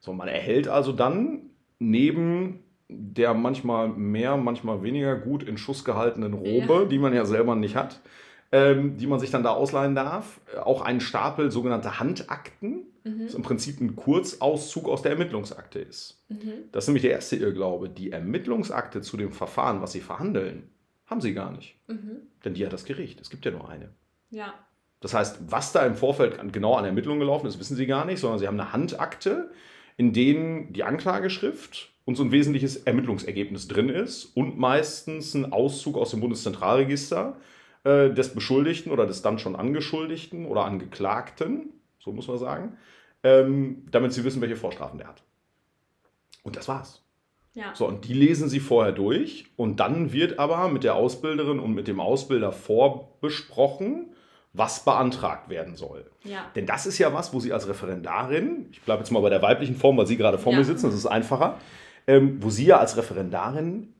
So, 0.00 0.12
man 0.12 0.28
erhält 0.28 0.68
also 0.68 0.92
dann 0.92 1.50
neben 1.78 2.60
der 2.90 3.32
manchmal 3.32 3.88
mehr, 3.88 4.36
manchmal 4.36 4.82
weniger 4.82 5.16
gut 5.16 5.42
in 5.42 5.56
Schuss 5.56 5.84
gehaltenen 5.84 6.34
Robe, 6.34 6.80
Ja. 6.80 6.84
die 6.84 6.98
man 6.98 7.14
ja 7.14 7.24
selber 7.24 7.54
nicht 7.56 7.76
hat, 7.76 8.00
ähm, 8.54 8.96
die 8.98 9.08
man 9.08 9.18
sich 9.18 9.32
dann 9.32 9.42
da 9.42 9.50
ausleihen 9.50 9.96
darf, 9.96 10.40
auch 10.64 10.80
einen 10.82 11.00
Stapel 11.00 11.50
sogenannte 11.50 11.98
Handakten, 11.98 12.86
Mhm. 13.02 13.24
das 13.26 13.34
im 13.34 13.42
Prinzip 13.42 13.80
ein 13.82 13.96
Kurzauszug 13.96 14.88
aus 14.88 15.02
der 15.02 15.10
Ermittlungsakte 15.12 15.78
ist. 15.78 16.24
Mhm. 16.28 16.52
Das 16.72 16.84
ist 16.84 16.88
nämlich 16.88 17.02
der 17.02 17.10
erste 17.10 17.36
Irrglaube. 17.36 17.90
Die 17.90 18.12
Ermittlungsakte 18.12 19.02
zu 19.02 19.18
dem 19.18 19.30
Verfahren, 19.30 19.82
was 19.82 19.92
Sie 19.92 20.00
verhandeln, 20.00 20.70
haben 21.04 21.20
Sie 21.20 21.34
gar 21.34 21.50
nicht. 21.52 21.76
Mhm. 21.86 22.22
Denn 22.44 22.54
die 22.54 22.64
hat 22.64 22.72
das 22.72 22.86
Gericht. 22.86 23.20
Es 23.20 23.28
gibt 23.28 23.44
ja 23.44 23.50
nur 23.50 23.68
eine. 23.68 23.90
ja, 24.30 24.54
Das 25.00 25.12
heißt, 25.12 25.40
was 25.50 25.72
da 25.72 25.84
im 25.84 25.96
Vorfeld 25.96 26.40
genau 26.52 26.76
an 26.76 26.86
Ermittlungen 26.86 27.20
gelaufen 27.20 27.46
ist, 27.46 27.58
wissen 27.60 27.76
Sie 27.76 27.86
gar 27.86 28.06
nicht, 28.06 28.20
sondern 28.20 28.38
Sie 28.38 28.46
haben 28.46 28.58
eine 28.58 28.72
Handakte, 28.72 29.50
in 29.98 30.14
denen 30.14 30.72
die 30.72 30.84
Anklageschrift 30.84 31.90
und 32.06 32.14
so 32.16 32.22
ein 32.22 32.32
wesentliches 32.32 32.76
Ermittlungsergebnis 32.76 33.68
drin 33.68 33.90
ist 33.90 34.24
und 34.34 34.56
meistens 34.58 35.34
ein 35.34 35.52
Auszug 35.52 35.98
aus 35.98 36.10
dem 36.12 36.20
Bundeszentralregister 36.20 37.36
äh, 37.84 38.10
des 38.10 38.34
Beschuldigten 38.34 38.90
oder 38.92 39.06
des 39.06 39.22
dann 39.22 39.38
schon 39.38 39.56
Angeschuldigten 39.56 40.46
oder 40.46 40.64
Angeklagten, 40.64 41.70
so 41.98 42.12
muss 42.12 42.28
man 42.28 42.38
sagen, 42.38 42.76
ähm, 43.22 43.86
damit 43.90 44.12
Sie 44.12 44.24
wissen, 44.24 44.40
welche 44.42 44.56
Vorstrafen 44.56 44.98
der 44.98 45.08
hat. 45.08 45.22
Und 46.42 46.56
das 46.56 46.68
war's. 46.68 47.02
ja, 47.54 47.74
So, 47.74 47.86
und 47.86 48.06
die 48.06 48.12
lesen 48.12 48.48
sie 48.50 48.60
vorher 48.60 48.92
durch 48.92 49.46
und 49.56 49.80
dann 49.80 50.12
wird 50.12 50.38
aber 50.38 50.68
mit 50.68 50.84
der 50.84 50.94
Ausbilderin 50.94 51.58
und 51.58 51.72
mit 51.74 51.88
dem 51.88 52.00
Ausbilder 52.00 52.52
vorbesprochen, 52.52 54.10
was 54.52 54.84
beantragt 54.84 55.48
werden 55.48 55.74
soll. 55.74 56.08
ja, 56.22 56.50
Denn 56.54 56.66
das 56.66 56.86
ist 56.86 56.98
ja 56.98 57.12
was, 57.12 57.32
wo 57.32 57.40
Sie 57.40 57.52
als 57.52 57.66
Referendarin, 57.66 58.68
ich 58.72 58.80
bleibe 58.82 59.00
jetzt 59.00 59.10
mal 59.10 59.20
bei 59.20 59.30
der 59.30 59.42
weiblichen 59.42 59.74
Form, 59.74 59.96
weil 59.96 60.06
Sie 60.06 60.16
gerade 60.16 60.38
vor 60.38 60.52
Ja. 60.52 60.58
mir 60.58 60.64
sitzen, 60.64 60.86
das 60.86 60.94
ist 60.94 61.06
einfacher, 61.06 61.58
ähm, 62.06 62.38
wo 62.40 62.50
Sie 62.50 62.66
ja 62.66 62.78
als 62.78 62.96
Referendarin 62.96 63.94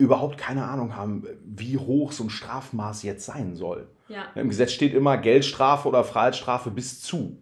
überhaupt 0.00 0.38
keine 0.38 0.64
Ahnung 0.64 0.96
haben, 0.96 1.24
wie 1.44 1.76
hoch 1.78 2.12
so 2.12 2.24
ein 2.24 2.30
Strafmaß 2.30 3.02
jetzt 3.04 3.24
sein 3.26 3.54
soll. 3.54 3.86
ja, 4.08 4.24
Im 4.34 4.48
Gesetz 4.48 4.72
steht 4.72 4.94
immer 4.94 5.16
Geldstrafe 5.18 5.86
oder 5.88 6.02
Freiheitsstrafe 6.04 6.70
bis 6.70 7.00
zu. 7.00 7.40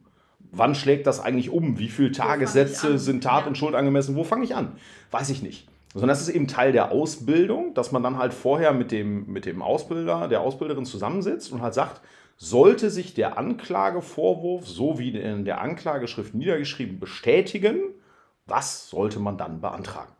Wann 0.50 0.74
schlägt 0.74 1.06
das 1.06 1.20
eigentlich 1.20 1.50
um? 1.50 1.78
Wie 1.78 1.88
viele 1.88 2.10
Tagessätze 2.12 2.98
sind 2.98 3.22
Tat 3.22 3.42
Ja. 3.42 3.46
und 3.48 3.56
Schuld 3.58 3.74
angemessen? 3.74 4.16
Wo 4.16 4.24
fange 4.24 4.44
ich 4.44 4.54
an? 4.54 4.72
Weiß 5.10 5.30
ich 5.30 5.42
nicht. 5.42 5.68
Sondern 5.92 6.10
das 6.10 6.20
ist 6.20 6.28
eben 6.28 6.46
Teil 6.48 6.72
der 6.72 6.92
Ausbildung, 6.92 7.74
dass 7.74 7.92
man 7.92 8.02
dann 8.02 8.18
halt 8.18 8.34
vorher 8.34 8.72
mit 8.72 8.90
dem, 8.92 9.26
mit 9.26 9.46
dem 9.46 9.62
Ausbilder, 9.62 10.28
der 10.28 10.40
Ausbilderin 10.42 10.84
zusammensitzt 10.84 11.52
und 11.52 11.62
halt 11.62 11.74
sagt, 11.74 12.00
sollte 12.36 12.90
sich 12.90 13.14
der 13.14 13.36
Anklagevorwurf, 13.38 14.66
so 14.66 14.98
wie 14.98 15.10
in 15.10 15.44
der 15.44 15.60
Anklageschrift 15.60 16.34
niedergeschrieben, 16.34 16.98
bestätigen, 17.00 17.80
was 18.46 18.88
sollte 18.90 19.18
man 19.20 19.36
dann 19.38 19.60
beantragen? 19.60 20.12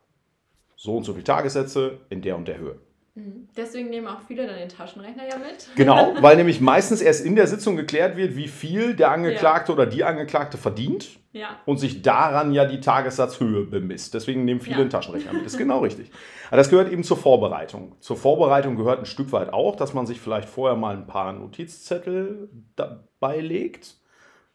So 0.81 0.95
und 0.95 1.03
so 1.03 1.11
viele 1.11 1.25
Tagessätze 1.25 1.99
in 2.09 2.21
der 2.21 2.37
und 2.37 2.47
der 2.47 2.57
Höhe. 2.57 2.79
Mhm. 3.13 3.49
Deswegen 3.57 3.89
nehmen 3.89 4.07
auch 4.07 4.21
viele 4.25 4.47
dann 4.47 4.55
den 4.55 4.69
Taschenrechner 4.69 5.23
ja 5.27 5.37
mit. 5.37 5.67
Genau, 5.75 6.13
weil 6.21 6.37
nämlich 6.37 6.61
meistens 6.61 7.01
erst 7.01 7.25
in 7.25 7.35
der 7.35 7.47
Sitzung 7.47 7.75
geklärt 7.75 8.15
wird, 8.15 8.37
wie 8.37 8.47
viel 8.47 8.95
der 8.95 9.11
Angeklagte 9.11 9.73
oder 9.73 9.85
die 9.85 10.05
Angeklagte 10.05 10.57
verdient 10.57 11.19
Ja, 11.33 11.59
und 11.65 11.81
sich 11.81 12.01
daran 12.01 12.53
ja 12.53 12.63
die 12.63 12.79
Tagessatzhöhe 12.79 13.65
bemisst. 13.65 14.13
Deswegen 14.13 14.45
nehmen 14.45 14.61
viele 14.61 14.77
Ja. 14.77 14.81
einen 14.83 14.89
Taschenrechner 14.89 15.33
mit. 15.33 15.43
Das 15.45 15.51
ist 15.51 15.59
genau 15.59 15.79
richtig. 15.79 16.11
Aber 16.47 16.55
das 16.55 16.69
gehört 16.69 16.89
eben 16.89 17.03
zur 17.03 17.17
Vorbereitung. 17.17 17.97
Zur 17.99 18.15
Vorbereitung 18.15 18.77
gehört 18.77 18.99
ein 18.99 19.05
Stück 19.05 19.33
weit 19.33 19.51
auch, 19.51 19.75
dass 19.75 19.93
man 19.93 20.05
sich 20.05 20.21
vielleicht 20.21 20.47
vorher 20.47 20.77
mal 20.77 20.95
ein 20.95 21.07
paar 21.07 21.33
Notizzettel 21.33 22.47
dabei 22.77 23.41
legt, 23.41 23.97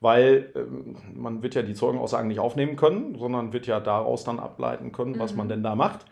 weil 0.04 0.52
ähm, 0.54 0.96
man 1.14 1.42
wird 1.42 1.54
ja 1.54 1.62
die 1.62 1.72
Zeugenaussagen 1.74 2.28
nicht 2.28 2.38
aufnehmen 2.38 2.76
können, 2.76 3.16
sondern 3.18 3.52
wird 3.54 3.66
ja 3.66 3.80
daraus 3.80 4.22
dann 4.22 4.38
ableiten 4.38 4.92
können, 4.92 5.18
was 5.18 5.32
Mhm. 5.32 5.38
man 5.38 5.48
denn 5.48 5.62
da 5.62 5.74
macht. 5.74 6.04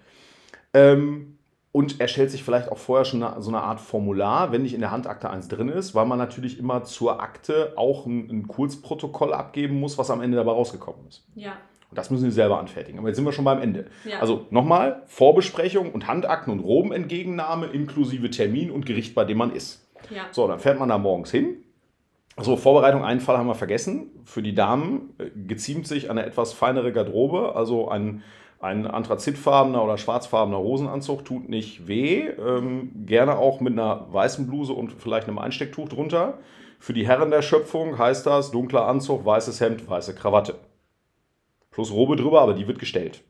Ähm, 0.75 1.37
und 1.73 2.01
erstellt 2.01 2.31
sich 2.31 2.43
vielleicht 2.43 2.71
auch 2.71 2.77
vorher 2.79 3.05
schon 3.05 3.23
eine, 3.23 3.41
so 3.41 3.51
eine 3.51 3.63
Art 3.63 3.81
Formular, 3.81 4.53
wenn 4.53 4.63
nicht 4.63 4.75
in 4.75 4.81
der 4.81 4.91
Handakte 4.91 5.31
eins 5.31 5.49
drin 5.49 5.69
ist, 5.69 5.95
weil 5.95 6.05
man 6.07 6.19
natürlich 6.19 6.59
immer 6.59 6.85
zur 6.85 7.23
Akte 7.23 7.73
auch 7.77 8.05
ein, 8.07 8.29
ein 8.31 8.49
Kurzprotokoll 8.49 9.33
abgeben 9.33 9.81
muss, 9.81 9.97
was 9.97 10.11
am 10.11 10.21
Ende 10.21 10.37
dabei 10.37 10.53
rausgekommen 10.53 11.07
ist. 11.09 11.25
ja, 11.35 11.53
Und 11.89 11.97
das 11.99 12.11
müssen 12.11 12.25
Sie 12.25 12.31
selber 12.31 12.59
anfertigen. 12.59 12.99
Aber 12.99 13.09
jetzt 13.09 13.17
sind 13.17 13.25
wir 13.25 13.33
schon 13.33 13.45
beim 13.47 13.61
Ende. 13.63 13.87
ja. 14.05 14.19
Also 14.21 14.47
nochmal, 14.51 15.03
Vorbesprechung 15.07 15.93
und 15.93 16.07
Handakten 16.09 16.53
und 16.53 16.61
Robenentgegennahme 16.61 17.67
inklusive 17.67 18.29
Termin 18.31 18.71
und 18.71 18.85
Gericht, 18.85 19.15
bei 19.15 19.25
dem 19.25 19.39
man 19.39 19.51
ist. 19.55 19.87
ja, 20.11 20.25
So, 20.31 20.47
dann 20.49 20.59
fährt 20.59 20.79
man 20.79 20.89
da 20.91 20.99
morgens 20.99 21.31
hin. 21.31 21.62
So, 22.43 22.57
Vorbereitung, 22.57 23.05
einen 23.05 23.21
Fall 23.21 23.39
haben 23.39 23.47
wir 23.47 23.55
vergessen. 23.55 24.11
Für 24.25 24.43
die 24.43 24.55
Damen 24.55 25.15
äh, 25.19 25.31
geziemt 25.47 25.87
sich 25.87 26.11
eine 26.11 26.27
etwas 26.27 26.53
feinere 26.53 26.93
Garderobe, 26.93 27.55
also 27.55 27.89
ein, 27.89 28.23
ein 28.61 28.87
anthrazitfarbener 28.87 29.83
oder 29.83 29.97
schwarzfarbener 29.97 30.59
Hosenanzug 30.59 31.25
tut 31.25 31.49
nicht 31.49 31.87
weh. 31.87 32.27
Ähm, 32.27 33.07
gerne 33.07 33.39
auch 33.39 33.61
mit 33.61 33.75
einer 33.75 34.13
weißen 34.13 34.47
Bluse 34.49 34.73
und 34.73 34.93
vielleicht 34.93 35.29
einem 35.29 35.39
Einstecktuch 35.39 35.89
drunter. 35.89 36.39
Für 36.81 36.93
die 36.93 37.07
Herren 37.07 37.31
der 37.31 37.43
Schöpfung 37.43 37.97
heißt 37.97 38.27
das 38.27 38.51
dunkler 38.51 38.89
Anzug, 38.89 39.25
weißes 39.25 39.61
Hemd, 39.61 39.89
weiße 39.89 40.17
Krawatte. 40.17 40.57
Plus 41.71 41.93
Robe 41.93 42.17
drüber, 42.17 42.41
aber 42.41 42.55
die 42.55 42.67
wird 42.67 42.81
gestellt. 42.81 43.23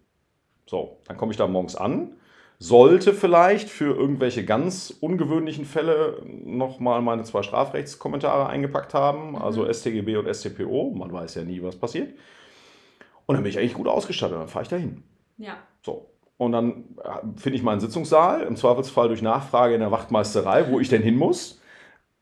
So, 0.65 0.97
dann 1.07 1.19
komme 1.19 1.33
ich 1.33 1.39
da 1.39 1.47
morgens 1.47 1.77
an, 1.77 2.15
sollte 2.63 3.13
vielleicht 3.13 3.69
für 3.69 3.97
irgendwelche 3.97 4.45
ganz 4.45 4.97
ungewöhnlichen 5.01 5.65
Fälle 5.65 6.23
nochmal 6.45 7.03
meine 7.03 7.25
zwei 7.25 7.43
Strafrechtskommentare 7.43 8.47
eingepackt 8.47 8.95
haben, 8.95 9.37
also 9.37 9.71
StGB 9.71 10.17
und 10.17 10.33
StPO. 10.33 10.95
Man 10.97 11.13
weiß 11.13 11.35
ja 11.35 11.43
nie, 11.43 11.61
was 11.61 11.75
passiert. 11.75 12.15
Und 13.27 13.35
dann 13.35 13.43
bin 13.43 13.51
ich 13.51 13.59
eigentlich 13.59 13.75
gut 13.75 13.89
ausgestattet, 13.89 14.39
dann 14.39 14.47
fahre 14.47 14.63
ich 14.63 14.69
dahin. 14.69 15.03
Ja. 15.39 15.57
So. 15.85 16.11
Und 16.37 16.53
dann 16.53 16.85
äh, 17.03 17.27
finde 17.37 17.57
ich 17.57 17.65
meinen 17.65 17.81
Sitzungssaal, 17.81 18.43
im 18.43 18.55
Zweifelsfall 18.55 19.09
durch 19.09 19.23
Nachfrage 19.23 19.75
in 19.75 19.81
der 19.81 19.91
Wachtmeisterei, 19.91 20.71
wo 20.71 20.79
ich 20.79 20.89
denn 20.89 21.03
hin 21.03 21.17
muss. 21.17 21.61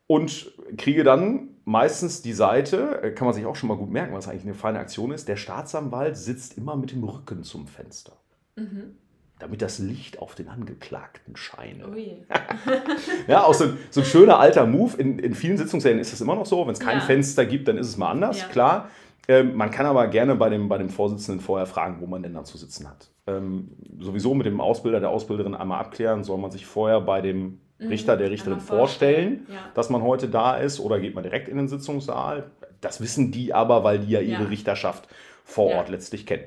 Und 0.07 0.51
kriege 0.75 1.03
dann 1.03 1.49
meistens 1.65 2.23
die 2.23 2.33
Seite, 2.33 3.03
äh, 3.03 3.11
kann 3.11 3.25
man 3.25 3.35
sich 3.35 3.45
auch 3.45 3.55
schon 3.55 3.69
mal 3.69 3.77
gut 3.77 3.91
merken, 3.91 4.15
was 4.15 4.27
eigentlich 4.27 4.45
eine 4.45 4.55
feine 4.55 4.79
Aktion 4.79 5.11
ist. 5.11 5.27
Der 5.27 5.37
Staatsanwalt 5.37 6.17
sitzt 6.17 6.57
immer 6.57 6.75
mit 6.75 6.93
dem 6.93 7.03
Rücken 7.03 7.43
zum 7.43 7.67
Fenster. 7.67 8.13
Mhm. 8.55 8.95
Damit 9.41 9.61
das 9.63 9.79
Licht 9.79 10.19
auf 10.19 10.35
den 10.35 10.47
Angeklagten 10.49 11.35
scheine. 11.35 11.85
Ja, 13.27 13.43
auch 13.43 13.53
so, 13.55 13.65
ein- 13.65 13.77
so 13.89 14.01
ein 14.01 14.05
schöner 14.05 14.39
alter 14.39 14.65
Move. 14.67 14.97
In, 14.97 15.17
in 15.19 15.33
vielen 15.33 15.57
Sitzungssälen 15.57 15.99
ist 15.99 16.13
das 16.13 16.21
immer 16.21 16.35
noch 16.35 16.45
so. 16.45 16.65
Wenn 16.65 16.73
es 16.73 16.79
kein 16.79 16.99
Ja. 16.99 17.03
Fenster 17.03 17.45
gibt, 17.45 17.67
dann 17.67 17.77
ist 17.77 17.87
es 17.87 17.97
mal 17.97 18.11
anders, 18.11 18.39
Ja. 18.41 18.47
klar. 18.47 18.89
Ähm, 19.27 19.55
man 19.55 19.71
kann 19.71 19.85
aber 19.85 20.07
gerne 20.07 20.35
bei 20.35 20.49
dem, 20.49 20.67
bei 20.69 20.77
dem 20.77 20.89
Vorsitzenden 20.89 21.41
vorher 21.43 21.65
fragen, 21.65 21.97
wo 22.01 22.05
man 22.07 22.21
denn 22.23 22.33
dann 22.33 22.45
zu 22.45 22.57
sitzen 22.57 22.87
hat. 22.89 23.09
Ähm, 23.27 23.71
sowieso 23.99 24.33
mit 24.33 24.45
dem 24.45 24.59
Ausbilder, 24.61 24.99
der 24.99 25.09
Ausbilderin 25.09 25.53
einmal 25.55 25.79
abklären, 25.79 26.23
soll 26.23 26.37
man 26.37 26.51
sich 26.51 26.65
vorher 26.65 27.01
bei 27.01 27.21
dem 27.21 27.59
Richter, 27.79 28.17
der 28.17 28.29
Richterin 28.29 28.57
Mhm. 28.59 28.61
Vorstellen, 28.63 29.47
ja. 29.49 29.55
dass 29.73 29.89
man 29.89 30.01
heute 30.03 30.27
da 30.27 30.57
ist 30.57 30.79
oder 30.79 30.99
geht 30.99 31.15
man 31.15 31.23
direkt 31.23 31.49
in 31.49 31.57
den 31.57 31.67
Sitzungssaal. 31.67 32.51
Das 32.79 33.01
wissen 33.01 33.31
die 33.31 33.53
aber, 33.53 33.83
weil 33.83 33.99
die 33.99 34.11
ja 34.11 34.19
ihre. 34.21 34.49
Richterschaft 34.49 35.07
vor. 35.43 35.71
Ort 35.73 35.89
letztlich 35.89 36.25
kennen. 36.27 36.43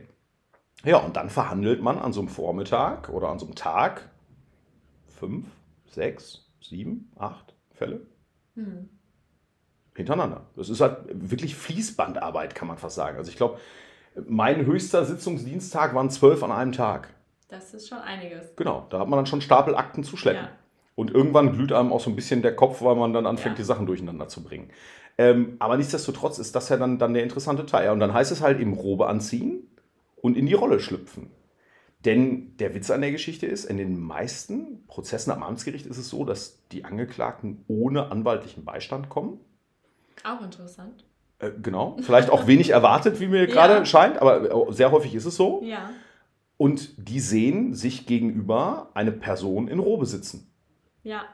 Ja, 0.84 0.98
und 0.98 1.16
dann 1.16 1.30
verhandelt 1.30 1.82
man 1.82 1.98
an 1.98 2.12
so 2.12 2.20
einem 2.20 2.28
Vormittag 2.28 3.08
oder 3.08 3.28
an 3.28 3.38
so 3.38 3.46
einem 3.46 3.54
Tag 3.54 4.10
fünf, 5.08 5.46
sechs, 5.86 6.50
sieben, 6.60 7.10
acht 7.16 7.54
Fälle 7.72 8.06
Hm. 8.54 8.88
hintereinander. 9.96 10.46
Das 10.56 10.68
ist 10.68 10.80
halt 10.80 10.98
wirklich 11.12 11.56
Fließbandarbeit, 11.56 12.54
kann 12.54 12.68
man 12.68 12.78
fast 12.78 12.96
sagen. 12.96 13.16
Also 13.16 13.30
ich 13.30 13.36
glaube, 13.36 13.58
mein 14.28 14.64
höchster 14.66 15.04
Sitzungsdiensttag 15.04 15.94
waren 15.94 16.10
zwölf 16.10 16.42
an 16.42 16.52
einem 16.52 16.72
Tag. 16.72 17.08
Das 17.48 17.74
ist 17.74 17.88
schon 17.88 17.98
einiges. 17.98 18.54
Genau, 18.56 18.86
da 18.90 19.00
hat 19.00 19.08
man 19.08 19.18
dann 19.18 19.26
schon 19.26 19.40
Stapel 19.40 19.74
Akten 19.74 20.04
zu 20.04 20.16
schleppen. 20.16 20.44
Ja. 20.44 20.50
Und 20.94 21.10
irgendwann 21.10 21.52
glüht 21.52 21.72
einem 21.72 21.92
auch 21.92 22.00
so 22.00 22.10
ein 22.10 22.16
bisschen 22.16 22.42
der 22.42 22.54
Kopf, 22.54 22.80
weil 22.82 22.94
man 22.94 23.12
dann 23.12 23.26
anfängt, 23.26 23.54
Ja. 23.56 23.62
die 23.62 23.66
Sachen 23.66 23.86
durcheinander 23.86 24.28
zu 24.28 24.42
bringen. 24.44 24.70
Ähm, 25.18 25.56
aber 25.58 25.76
nichtsdestotrotz 25.76 26.38
ist 26.38 26.54
das 26.54 26.68
ja 26.68 26.76
dann, 26.76 26.98
dann 26.98 27.14
der 27.14 27.22
interessante 27.24 27.66
Teil. 27.66 27.86
Ja, 27.86 27.92
und 27.92 28.00
dann 28.00 28.14
heißt 28.14 28.30
es 28.30 28.40
halt 28.42 28.60
eben 28.60 28.74
Robe 28.74 29.08
anziehen 29.08 29.68
und 30.24 30.38
in 30.38 30.46
die 30.46 30.54
Rolle 30.54 30.80
schlüpfen. 30.80 31.30
Denn 32.06 32.56
der 32.56 32.74
Witz 32.74 32.90
an 32.90 33.02
der 33.02 33.12
Geschichte 33.12 33.44
ist, 33.46 33.66
in 33.66 33.76
den 33.76 34.00
meisten 34.00 34.86
Prozessen 34.86 35.30
am 35.32 35.42
Amtsgericht 35.42 35.84
ist 35.84 35.98
es 35.98 36.08
so, 36.08 36.24
dass 36.24 36.66
die 36.72 36.86
Angeklagten 36.86 37.62
ohne 37.68 38.10
anwaltlichen 38.10 38.64
Beistand 38.64 39.10
kommen. 39.10 39.38
Auch 40.24 40.40
interessant. 40.42 41.04
Äh, 41.40 41.50
genau. 41.62 41.98
Vielleicht 42.00 42.30
auch 42.30 42.46
wenig 42.46 42.70
erwartet, 42.70 43.20
wie 43.20 43.26
mir 43.26 43.46
gerade 43.54 43.74
Ja. 43.74 43.84
scheint, 43.84 44.16
aber 44.16 44.68
äh, 44.68 44.72
sehr 44.72 44.92
häufig 44.92 45.14
ist 45.14 45.26
es 45.26 45.36
so. 45.36 45.60
Ja. 45.62 45.90
Und 46.56 46.94
die 46.96 47.20
sehen 47.20 47.74
sich 47.74 48.06
gegenüber 48.06 48.90
eine 48.94 49.12
Person 49.12 49.68
in 49.68 49.78
Robe 49.78 50.06
sitzen. 50.06 50.50
Ja. 51.02 51.24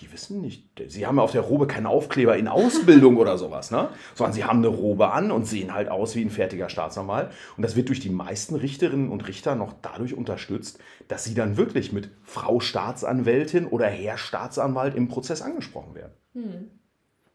Die 0.00 0.12
wissen 0.12 0.40
nicht, 0.40 0.64
sie 0.88 1.06
haben 1.06 1.18
ja 1.18 1.22
auf 1.22 1.30
der 1.30 1.42
Robe 1.42 1.68
keinen 1.68 1.86
Aufkleber 1.86 2.36
in 2.36 2.48
Ausbildung 2.48 3.16
oder 3.16 3.38
sowas, 3.38 3.70
ne? 3.70 3.90
sondern 4.14 4.32
sie 4.32 4.42
haben 4.42 4.58
eine 4.58 4.66
Robe 4.66 5.12
an 5.12 5.30
und 5.30 5.46
sehen 5.46 5.72
halt 5.72 5.88
aus 5.88 6.16
wie 6.16 6.22
ein 6.22 6.30
fertiger 6.30 6.68
Staatsanwalt. 6.68 7.30
Und 7.56 7.62
das 7.62 7.76
wird 7.76 7.88
durch 7.88 8.00
die 8.00 8.10
meisten 8.10 8.56
Richterinnen 8.56 9.08
und 9.08 9.28
Richter 9.28 9.54
noch 9.54 9.72
dadurch 9.82 10.14
unterstützt, 10.14 10.80
dass 11.06 11.22
sie 11.22 11.34
dann 11.34 11.56
wirklich 11.56 11.92
mit 11.92 12.10
Frau 12.24 12.58
Staatsanwältin 12.58 13.66
oder 13.66 13.86
Herr 13.86 14.18
Staatsanwalt 14.18 14.96
im 14.96 15.06
Prozess 15.06 15.42
angesprochen 15.42 15.94
werden. 15.94 16.12
Hm. 16.32 16.70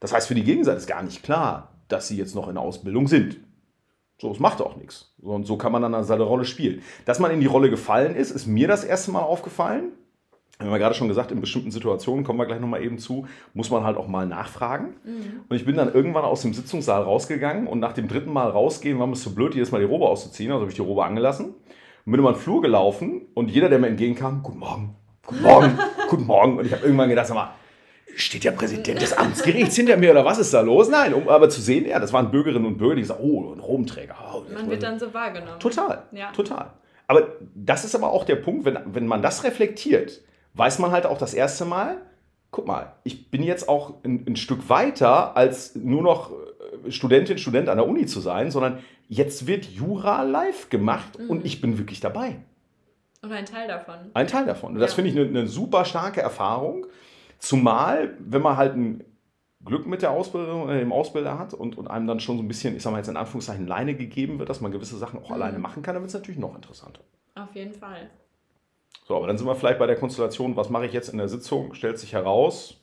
Das 0.01 0.11
heißt, 0.11 0.27
für 0.27 0.35
die 0.35 0.43
Gegenseite 0.43 0.77
ist 0.77 0.87
gar 0.87 1.03
nicht 1.03 1.23
klar, 1.23 1.79
dass 1.87 2.09
sie 2.09 2.17
jetzt 2.17 2.35
noch 2.35 2.49
in 2.49 2.57
Ausbildung 2.57 3.07
sind. 3.07 3.39
So, 4.19 4.31
es 4.31 4.39
macht 4.39 4.61
auch 4.61 4.75
nichts. 4.75 5.13
Und 5.21 5.45
so 5.45 5.57
kann 5.57 5.71
man 5.71 5.81
dann 5.81 6.03
seine 6.03 6.23
Rolle 6.23 6.43
spielen. 6.43 6.81
Dass 7.05 7.19
man 7.19 7.31
in 7.31 7.39
die 7.39 7.45
Rolle 7.45 7.69
gefallen 7.69 8.15
ist, 8.15 8.31
ist 8.31 8.47
mir 8.47 8.67
das 8.67 8.83
erste 8.83 9.11
Mal 9.11 9.21
aufgefallen. 9.21 9.93
Haben 10.61 10.71
wir 10.71 10.79
gerade 10.79 10.93
schon 10.93 11.07
gesagt, 11.07 11.31
in 11.31 11.39
bestimmten 11.39 11.71
Situationen, 11.71 12.25
kommen 12.25 12.37
wir 12.37 12.45
gleich 12.45 12.59
nochmal 12.59 12.83
eben 12.83 12.97
zu, 12.97 13.25
muss 13.53 13.69
man 13.71 13.85
halt 13.85 13.95
auch 13.95 14.09
mal 14.09 14.25
nachfragen. 14.25 14.95
Mhm. 15.05 15.41
Und 15.47 15.55
ich 15.55 15.65
bin 15.65 15.77
dann 15.77 15.93
irgendwann 15.93 16.25
aus 16.25 16.41
dem 16.41 16.53
Sitzungssaal 16.53 17.01
rausgegangen 17.03 17.65
und 17.65 17.79
nach 17.79 17.93
dem 17.93 18.09
dritten 18.09 18.33
Mal 18.33 18.49
rausgehen 18.49 18.99
war 18.99 19.07
mir 19.07 19.13
zu 19.15 19.33
blöd, 19.33 19.55
jedes 19.55 19.71
Mal 19.71 19.79
die 19.79 19.85
Robe 19.85 20.05
auszuziehen. 20.07 20.51
Also 20.51 20.61
habe 20.61 20.69
ich 20.69 20.75
die 20.75 20.81
Robe 20.81 21.05
angelassen 21.05 21.53
und 22.05 22.11
bin 22.11 22.19
über 22.19 22.33
den 22.33 22.37
Flur 22.39 22.61
gelaufen 22.61 23.21
und 23.35 23.49
jeder, 23.49 23.69
der 23.69 23.79
mir 23.79 23.87
entgegenkam, 23.87 24.43
guten 24.43 24.59
Morgen, 24.59 24.95
guten 25.25 25.41
Morgen, 25.43 25.79
guten 26.09 26.25
Morgen. 26.25 26.57
Und 26.57 26.65
ich 26.65 26.73
habe 26.73 26.83
irgendwann 26.83 27.07
gedacht, 27.07 27.27
sag 27.27 27.35
mal, 27.35 27.51
steht 28.17 28.43
der 28.43 28.51
Präsident 28.51 29.01
des 29.01 29.13
Amtsgerichts 29.17 29.77
hinter 29.77 29.95
mir 29.95 30.11
oder 30.11 30.25
was 30.25 30.39
ist 30.39 30.53
da 30.53 30.59
los? 30.59 30.89
Nein, 30.89 31.13
um 31.13 31.29
aber 31.29 31.47
zu 31.47 31.61
sehen, 31.61 31.87
ja, 31.87 31.99
das 31.99 32.11
waren 32.11 32.31
Bürgerinnen 32.31 32.65
und 32.65 32.77
Bürger, 32.77 32.95
die 32.95 33.01
gesagt, 33.01 33.21
oh, 33.23 33.53
ein 33.53 33.61
Robenträger. 33.61 34.15
Oh, 34.33 34.41
Man 34.53 34.69
wird 34.69 34.83
dann 34.83 34.99
so 34.99 35.13
wahrgenommen. 35.13 35.59
Total, 35.61 36.03
Ja. 36.11 36.31
total. 36.33 36.71
Aber 37.07 37.29
das 37.55 37.85
ist 37.85 37.95
aber 37.95 38.11
auch 38.11 38.25
der 38.25 38.35
Punkt, 38.35 38.65
wenn, 38.65 38.77
wenn 38.91 39.07
man 39.07 39.21
das 39.21 39.45
reflektiert, 39.45 40.21
weiß 40.53 40.79
man 40.79 40.91
halt 40.91 41.05
auch 41.05 41.17
das 41.17 41.33
erste 41.33 41.65
Mal, 41.65 41.97
guck 42.51 42.65
mal, 42.67 42.93
ich 43.03 43.29
bin 43.29 43.43
jetzt 43.43 43.69
auch 43.69 44.03
ein, 44.03 44.25
ein 44.27 44.35
Stück 44.35 44.69
weiter, 44.69 45.35
als 45.37 45.75
nur 45.75 46.01
noch 46.01 46.31
äh, 46.85 46.91
Studentin, 46.91 47.37
Student 47.37 47.69
an 47.69 47.77
der 47.77 47.87
Uni 47.87 48.05
zu 48.05 48.19
sein, 48.19 48.51
sondern 48.51 48.79
jetzt 49.07 49.47
wird 49.47 49.65
Jura 49.65 50.23
live 50.23 50.69
gemacht 50.69 51.17
und 51.27 51.45
ich 51.45 51.61
bin 51.61 51.77
wirklich 51.77 51.99
dabei. 51.99 52.37
Und 53.21 53.31
ein 53.33 53.45
Teil 53.45 53.67
davon. 53.67 53.95
Ein 54.13 54.27
Teil 54.27 54.45
davon. 54.45 54.73
Und 54.73 54.79
das 54.79 54.91
Ja. 54.91 54.95
finde 54.95 55.11
ich 55.11 55.17
eine, 55.17 55.27
eine 55.27 55.47
super 55.47 55.83
starke 55.85 56.21
Erfahrung. 56.21 56.85
Zumal, 57.37 58.15
wenn 58.19 58.41
man 58.41 58.57
halt 58.57 58.75
ein 58.75 59.03
Glück 59.63 59.85
mit 59.87 60.01
der 60.01 60.11
Ausbildung 60.11 60.63
oder 60.63 60.77
dem 60.79 60.91
Ausbilder 60.93 61.37
hat 61.37 61.53
und, 61.53 61.77
und 61.77 61.87
einem 61.89 62.07
dann 62.07 62.19
schon 62.21 62.37
so 62.37 62.43
ein 62.43 62.47
bisschen, 62.47 62.75
ich 62.77 62.81
sag 62.81 62.91
mal 62.91 62.97
jetzt 62.97 63.09
in 63.09 63.17
Anführungszeichen, 63.17 63.67
Leine 63.67 63.93
gegeben 63.95 64.39
wird, 64.39 64.49
dass 64.49 64.61
man 64.61 64.71
gewisse 64.71 64.97
Sachen 64.97 65.19
auch 65.21 65.29
Mhm. 65.29 65.35
alleine 65.35 65.59
machen 65.59 65.83
kann, 65.83 65.95
dann 65.95 66.01
wird 66.01 66.09
es 66.09 66.13
natürlich 66.13 66.39
noch 66.39 66.55
interessanter. 66.55 67.01
Auf 67.35 67.53
jeden 67.55 67.73
Fall. 67.73 68.09
So, 69.05 69.15
aber 69.15 69.27
dann 69.27 69.37
sind 69.37 69.47
wir 69.47 69.55
vielleicht 69.55 69.79
bei 69.79 69.87
der 69.87 69.95
Konstellation, 69.95 70.55
was 70.55 70.69
mache 70.69 70.85
ich 70.85 70.93
jetzt 70.93 71.09
in 71.09 71.17
der 71.17 71.27
Sitzung? 71.27 71.73
Stellt 71.73 71.97
sich 71.97 72.13
heraus, 72.13 72.77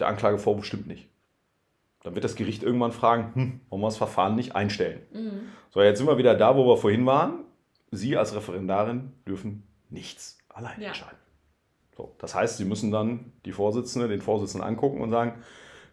der 0.00 0.08
Anklagevorwurf 0.08 0.64
stimmt 0.64 0.86
nicht. 0.88 1.08
Dann 2.02 2.14
wird 2.14 2.24
das 2.24 2.34
Gericht 2.34 2.64
irgendwann 2.64 2.90
fragen, 2.92 3.34
hm, 3.34 3.60
wollen 3.70 3.82
wir 3.82 3.86
das 3.86 3.96
Verfahren 3.96 4.34
nicht 4.34 4.56
einstellen? 4.56 5.02
Mhm. 5.12 5.40
So, 5.70 5.80
jetzt 5.80 5.98
sind 5.98 6.08
wir 6.08 6.18
wieder 6.18 6.34
da, 6.34 6.56
wo 6.56 6.66
wir 6.66 6.76
vorhin 6.76 7.06
waren. 7.06 7.44
Sie 7.92 8.16
als 8.16 8.34
Referendarin 8.34 9.12
dürfen 9.26 9.62
nichts 9.90 10.38
allein 10.48 10.80
Ja. 10.80 10.88
entscheiden. 10.88 11.18
So, 11.96 12.14
das 12.18 12.34
heißt, 12.34 12.56
Sie 12.56 12.64
müssen 12.64 12.90
dann 12.90 13.32
die 13.44 13.52
Vorsitzende, 13.52 14.08
den 14.08 14.22
Vorsitzenden 14.22 14.66
angucken 14.66 15.00
und 15.02 15.10
sagen, 15.10 15.40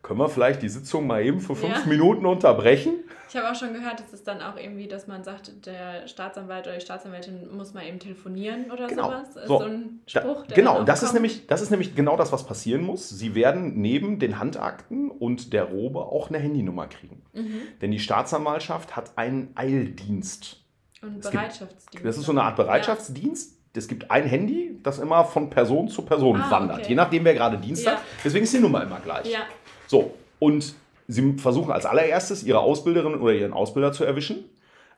können 0.02 0.20
wir 0.20 0.30
vielleicht 0.30 0.62
die 0.62 0.70
Sitzung 0.70 1.08
mal 1.08 1.24
eben 1.24 1.40
für 1.42 1.56
fünf 1.56 1.80
Ja. 1.82 1.86
Minuten 1.86 2.26
unterbrechen? 2.26 2.94
Ich 3.28 3.36
habe 3.36 3.52
auch 3.52 3.56
schon 3.56 3.74
gehört, 3.74 4.02
es 4.08 4.12
ist 4.14 4.28
dann 4.28 4.42
auch 4.42 4.56
irgendwie, 4.58 4.88
dass 4.88 5.06
man 5.06 5.24
sagt, 5.24 5.66
der 5.68 6.08
Staatsanwalt 6.08 6.66
oder 6.66 6.76
die 6.78 6.82
Staatsanwältin 6.82 7.56
muss 7.56 7.74
mal 7.76 7.86
eben 7.86 8.00
telefonieren 8.00 8.72
oder 8.72 8.88
Genau. 8.88 9.10
sowas. 9.10 9.28
Ist 9.36 9.48
So. 9.48 9.60
so 9.60 9.66
ein 9.66 10.00
Da, 10.12 10.22
Spruch, 10.22 10.46
der 10.48 10.56
genau, 10.56 10.80
und 10.80 10.90
das 10.90 11.04
ist, 11.04 11.14
nämlich, 11.14 11.46
das 11.46 11.62
ist 11.62 11.70
nämlich 11.70 11.94
genau 11.96 12.18
das, 12.18 12.32
was 12.32 12.46
passieren 12.48 12.82
muss. 12.82 13.08
Sie 13.10 13.36
werden 13.36 13.80
neben 13.82 14.18
den 14.18 14.40
Handakten 14.40 15.12
und 15.12 15.54
der 15.54 15.66
Robe 15.66 16.00
auch 16.00 16.30
eine 16.30 16.40
Handynummer 16.40 16.88
kriegen. 16.88 17.22
Mhm. 17.34 17.62
Denn 17.82 17.92
die 17.92 18.00
Staatsanwaltschaft 18.00 18.96
hat 18.96 19.12
einen 19.18 19.52
Eildienst. 19.56 20.58
Und 21.02 21.20
Es 21.20 21.30
gibt- 21.30 21.34
Bereitschaftsdienst. 21.44 22.06
Das 22.06 22.18
ist 22.18 22.26
so 22.26 22.32
eine 22.32 22.44
Art 22.44 22.56
Bereitschaftsdienst. 22.56 23.58
Es 23.76 23.88
gibt 23.88 24.10
ein 24.12 24.24
Handy, 24.26 24.78
das 24.84 24.98
immer 25.00 25.24
von 25.24 25.50
Person 25.50 25.88
zu 25.88 26.02
Person 26.02 26.42
Ah, 26.42 26.50
wandert, 26.52 26.80
okay. 26.80 26.90
je 26.90 26.96
nachdem, 26.96 27.24
wer 27.24 27.34
gerade 27.36 27.58
Dienst 27.58 27.86
Ja. 27.86 27.92
hat. 27.94 28.00
Deswegen 28.26 28.44
ist 28.44 28.54
die 28.54 28.60
Nummer 28.60 28.82
immer 28.84 29.00
gleich. 29.00 29.32
Ja, 29.32 29.42
So, 29.90 30.14
und 30.38 30.76
Sie 31.08 31.34
versuchen 31.40 31.72
als 31.72 31.88
allererstes, 31.88 32.44
Ihre 32.44 32.60
Ausbilderin 32.60 33.16
oder 33.16 33.34
Ihren 33.34 33.52
Ausbilder 33.52 33.92
zu 33.92 34.04
erwischen. 34.04 34.46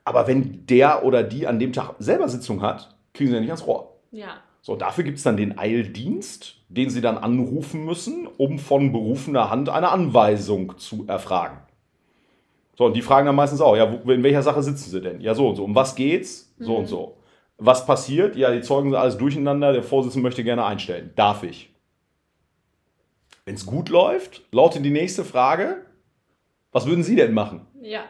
Aber 0.04 0.26
wenn 0.26 0.66
der 0.66 1.04
oder 1.04 1.22
die 1.22 1.46
an 1.46 1.58
dem 1.58 1.72
Tag 1.72 1.94
selber 1.98 2.28
Sitzung 2.28 2.60
hat, 2.60 2.94
kriegen 3.14 3.30
Sie 3.30 3.34
ja 3.36 3.40
nicht 3.40 3.50
ans 3.50 3.66
Rohr. 3.66 3.96
ja. 4.10 4.34
So, 4.64 4.76
dafür 4.76 5.02
gibt 5.02 5.18
es 5.18 5.24
dann 5.24 5.36
den 5.36 5.58
Eildienst, 5.58 6.54
den 6.68 6.88
Sie 6.88 7.00
dann 7.00 7.18
anrufen 7.18 7.84
müssen, 7.84 8.28
um 8.38 8.60
von 8.60 8.92
berufener 8.92 9.50
Hand 9.50 9.68
eine 9.68 9.88
Anweisung 9.88 10.78
zu 10.78 11.04
erfragen. 11.08 11.58
So, 12.78 12.84
und 12.84 12.94
die 12.94 13.02
fragen 13.02 13.26
dann 13.26 13.34
meistens 13.34 13.60
auch, 13.60 13.76
ja, 13.76 13.86
in 13.86 14.22
welcher 14.22 14.42
Sache 14.42 14.62
sitzen 14.62 14.88
Sie 14.88 15.00
denn? 15.00 15.20
Ja, 15.20 15.34
so 15.34 15.48
und 15.48 15.56
so. 15.56 15.64
Um 15.64 15.74
was 15.74 15.96
geht's? 15.96 16.54
So 16.60 16.76
und 16.76 16.86
so. 16.86 17.16
Was 17.58 17.86
passiert? 17.86 18.36
Ja, 18.36 18.52
die 18.52 18.60
Zeugen 18.60 18.90
sind 18.90 19.00
alles 19.00 19.18
durcheinander, 19.18 19.72
der 19.72 19.82
Vorsitzende 19.82 20.22
möchte 20.22 20.44
gerne 20.44 20.64
einstellen. 20.64 21.10
Darf 21.16 21.42
ich? 21.42 21.71
Wenn 23.44 23.54
es 23.54 23.66
gut 23.66 23.88
läuft, 23.88 24.42
lautet 24.52 24.84
die 24.84 24.90
nächste 24.90 25.24
Frage, 25.24 25.84
was 26.70 26.86
würden 26.86 27.02
Sie 27.02 27.16
denn 27.16 27.34
machen? 27.34 27.66
Ja. 27.80 28.04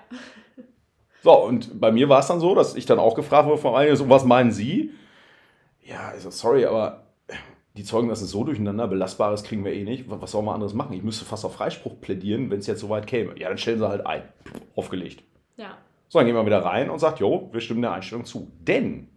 So, 1.23 1.33
und 1.33 1.81
bei 1.81 1.91
mir 1.91 2.09
war 2.09 2.21
es 2.21 2.27
dann 2.27 2.41
so, 2.41 2.55
dass 2.55 2.75
ich 2.75 2.85
dann 2.85 2.99
auch 2.99 3.15
gefragt 3.15 3.49
wurde 3.49 3.59
von 3.61 3.75
einigen, 3.75 3.97
so, 3.97 4.09
was 4.09 4.25
meinen 4.25 4.53
Sie? 4.53 4.91
Ja, 5.85 6.13
ich 6.15 6.23
so, 6.23 6.31
sorry, 6.31 6.65
aber 6.65 7.07
die 7.75 7.85
Zeugen, 7.85 8.09
das 8.09 8.21
ist 8.21 8.31
so 8.31 8.45
durcheinander, 8.45 8.87
Belastbares 8.87 9.45
kriegen 9.45 9.65
wir 9.65 9.73
eh 9.73 9.85
nicht. 9.85 10.11
Was 10.11 10.21
was 10.21 10.31
soll 10.33 10.43
man 10.43 10.55
anderes 10.55 10.75
machen? 10.75 10.93
Ich 10.93 11.03
müsste 11.03 11.25
fast 11.25 11.45
auf 11.45 11.55
Freispruch 11.55 12.01
plädieren, 12.01 12.51
wenn 12.51 12.59
es 12.59 12.67
jetzt 12.67 12.81
soweit 12.81 13.07
käme. 13.07 13.39
Ja, 13.39 13.49
dann 13.49 13.57
stellen 13.57 13.79
sie 13.79 13.89
halt 13.89 14.07
ein. 14.07 14.25
Aufgelegt. 14.77 15.23
Ja. 15.57 15.79
So, 16.09 16.19
dann 16.19 16.27
gehen 16.27 16.37
wir 16.37 16.45
wieder 16.45 16.63
rein 16.63 16.91
und 16.91 16.99
sagt, 16.99 17.21
jo, 17.21 17.49
wir 17.53 17.61
stimmen 17.61 17.81
der 17.81 17.93
Einstellung 17.93 18.27
zu. 18.27 18.53
Denn 18.61 19.09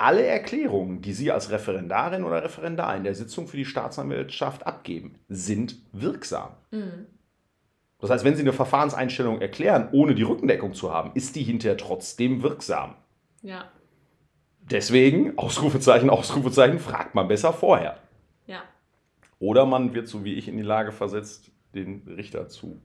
alle 0.00 0.24
Erklärungen, 0.24 1.02
die 1.02 1.12
Sie 1.12 1.30
als 1.30 1.50
Referendarin 1.50 2.24
oder 2.24 2.42
Referendar 2.42 2.96
in 2.96 3.04
der 3.04 3.14
Sitzung 3.14 3.46
für 3.46 3.56
die 3.56 3.64
Staatsanwaltschaft 3.64 4.66
abgeben, 4.66 5.16
sind 5.28 5.76
wirksam. 5.92 6.52
Mhm. 6.70 7.06
Das 8.00 8.08
heißt, 8.08 8.24
wenn 8.24 8.34
Sie 8.34 8.40
eine 8.40 8.54
Verfahrenseinstellung 8.54 9.42
erklären, 9.42 9.90
ohne 9.92 10.14
die 10.14 10.22
Rückendeckung 10.22 10.72
zu 10.72 10.92
haben, 10.92 11.10
ist 11.14 11.36
die 11.36 11.42
hinterher 11.42 11.76
trotzdem 11.76 12.42
wirksam. 12.42 12.94
Ja. 13.42 13.66
Deswegen, 14.62 15.36
Ausrufezeichen, 15.36 16.08
Ausrufezeichen, 16.08 16.78
fragt 16.78 17.14
man 17.14 17.28
besser 17.28 17.52
vorher. 17.52 17.98
Ja. 18.46 18.62
Oder 19.38 19.66
man 19.66 19.92
wird, 19.92 20.08
so 20.08 20.24
wie 20.24 20.34
ich, 20.34 20.48
in 20.48 20.56
die 20.56 20.62
Lage 20.62 20.92
versetzt, 20.92 21.50
den 21.74 22.02
Richter 22.06 22.48
zu 22.48 22.80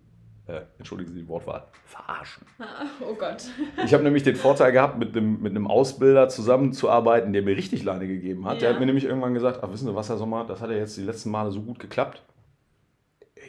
äh, 0.47 0.61
entschuldigen 0.77 1.11
Sie 1.11 1.21
die 1.21 1.27
Wortwahl, 1.27 1.67
verarschen. 1.85 2.45
Ah, 2.59 2.85
oh 3.01 3.15
Gott. 3.15 3.45
Ich 3.83 3.93
habe 3.93 4.03
nämlich 4.03 4.23
den 4.23 4.35
Vorteil 4.35 4.71
gehabt, 4.71 4.97
mit 4.97 5.15
einem, 5.15 5.41
mit 5.41 5.51
einem 5.51 5.67
Ausbilder 5.67 6.29
zusammenzuarbeiten, 6.29 7.33
der 7.33 7.41
mir 7.41 7.57
richtig 7.57 7.83
Leine 7.83 8.07
gegeben 8.07 8.45
hat. 8.45 8.55
Ja. 8.55 8.59
Der 8.61 8.69
hat 8.71 8.79
mir 8.79 8.85
nämlich 8.85 9.05
irgendwann 9.05 9.33
gesagt, 9.33 9.61
ach 9.63 9.71
wissen 9.71 9.87
Sie 9.87 9.95
was, 9.95 10.09
Herr 10.09 10.17
Sommer, 10.17 10.45
das 10.45 10.61
hat 10.61 10.69
ja 10.69 10.77
jetzt 10.77 10.97
die 10.97 11.01
letzten 11.01 11.31
Male 11.31 11.51
so 11.51 11.61
gut 11.61 11.79
geklappt. 11.79 12.21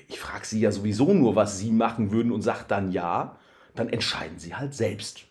Ich 0.09 0.19
frage 0.19 0.47
Sie 0.47 0.61
ja 0.61 0.73
sowieso 0.73 1.13
nur, 1.13 1.37
was 1.37 1.59
Sie 1.59 1.71
machen 1.71 2.11
würden 2.13 2.33
und 2.33 2.43
sage 2.43 2.65
dann 2.69 2.93
ja. 2.93 3.39
Dann 3.75 3.89
entscheiden 3.91 4.39
Sie 4.39 4.55
halt 4.55 4.75
selbst. 4.75 5.27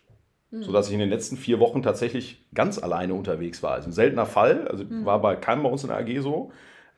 Mhm. 0.50 0.62
Sodass 0.62 0.86
ich 0.86 0.94
in 0.94 1.00
den 1.00 1.10
letzten 1.10 1.36
vier 1.36 1.58
Wochen 1.58 1.82
tatsächlich 1.82 2.46
ganz 2.54 2.78
alleine 2.78 3.14
unterwegs 3.14 3.62
war. 3.62 3.72
Also 3.72 3.88
ein 3.88 3.92
seltener 3.92 4.26
Fall, 4.26 4.68
also 4.68 4.84
mhm. 4.84 5.04
war 5.04 5.20
bei 5.20 5.36
keinem 5.36 5.64
bei 5.64 5.68
uns 5.68 5.82
in 5.82 5.88
der 5.88 5.98
AG 5.98 6.20
so. 6.20 6.52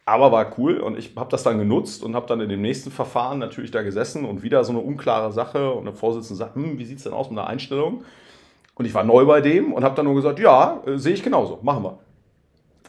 Aber 0.09 0.33
war 0.33 0.55
cool 0.57 0.79
und 0.79 0.99
ich 0.99 1.13
habe 1.17 1.31
das 1.31 1.43
dann 1.43 1.59
genutzt 1.59 2.03
und 2.03 2.17
habe 2.17 2.27
dann 2.27 2.41
in 2.41 2.49
dem 2.49 2.63
nächsten 2.63 2.91
Verfahren 2.91 3.39
natürlich 3.39 3.73
da 3.73 3.83
gesessen 3.83 4.25
und 4.25 4.43
wieder 4.43 4.65
so 4.65 4.73
eine 4.73 4.81
unklare 4.81 5.35
Sache 5.35 5.71
und 5.71 5.85
der 5.85 5.93
Vorsitzende 5.93 6.39
sagt, 6.39 6.55
hm, 6.55 6.79
wie 6.79 6.87
sieht 6.87 6.97
es 6.97 7.05
denn 7.05 7.13
aus 7.13 7.29
mit 7.29 7.37
der 7.37 7.47
Einstellung? 7.47 8.05
Und 8.75 8.87
ich 8.87 8.95
war 8.95 9.05
neu 9.05 9.27
bei 9.27 9.43
dem 9.43 9.71
und 9.75 9.85
habe 9.85 9.95
dann 9.95 10.07
nur 10.07 10.15
gesagt, 10.15 10.39
ja, 10.39 10.83
äh, 10.87 10.97
sehe 10.97 11.13
ich 11.13 11.23
genauso, 11.23 11.59
machen 11.61 11.85
wir. 11.85 11.99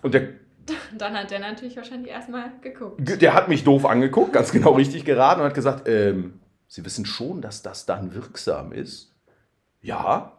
Und 0.01 0.13
der 0.13 0.29
dann 0.97 1.13
hat 1.13 1.29
der 1.29 1.39
natürlich 1.39 1.75
wahrscheinlich 1.75 2.09
erstmal 2.09 2.53
geguckt. 2.61 3.21
Der 3.21 3.33
hat 3.33 3.49
mich 3.49 3.65
doof 3.65 3.85
angeguckt, 3.85 4.31
ganz 4.31 4.53
genau 4.53 4.71
richtig 4.71 5.03
geraten 5.03 5.41
und 5.41 5.47
hat 5.47 5.53
gesagt, 5.53 5.89
ähm, 5.89 6.39
Sie 6.69 6.85
wissen 6.85 7.05
schon, 7.05 7.41
dass 7.41 7.63
das 7.63 7.85
dann 7.85 8.13
wirksam 8.13 8.71
ist? 8.71 9.13
Ja. 9.81 10.37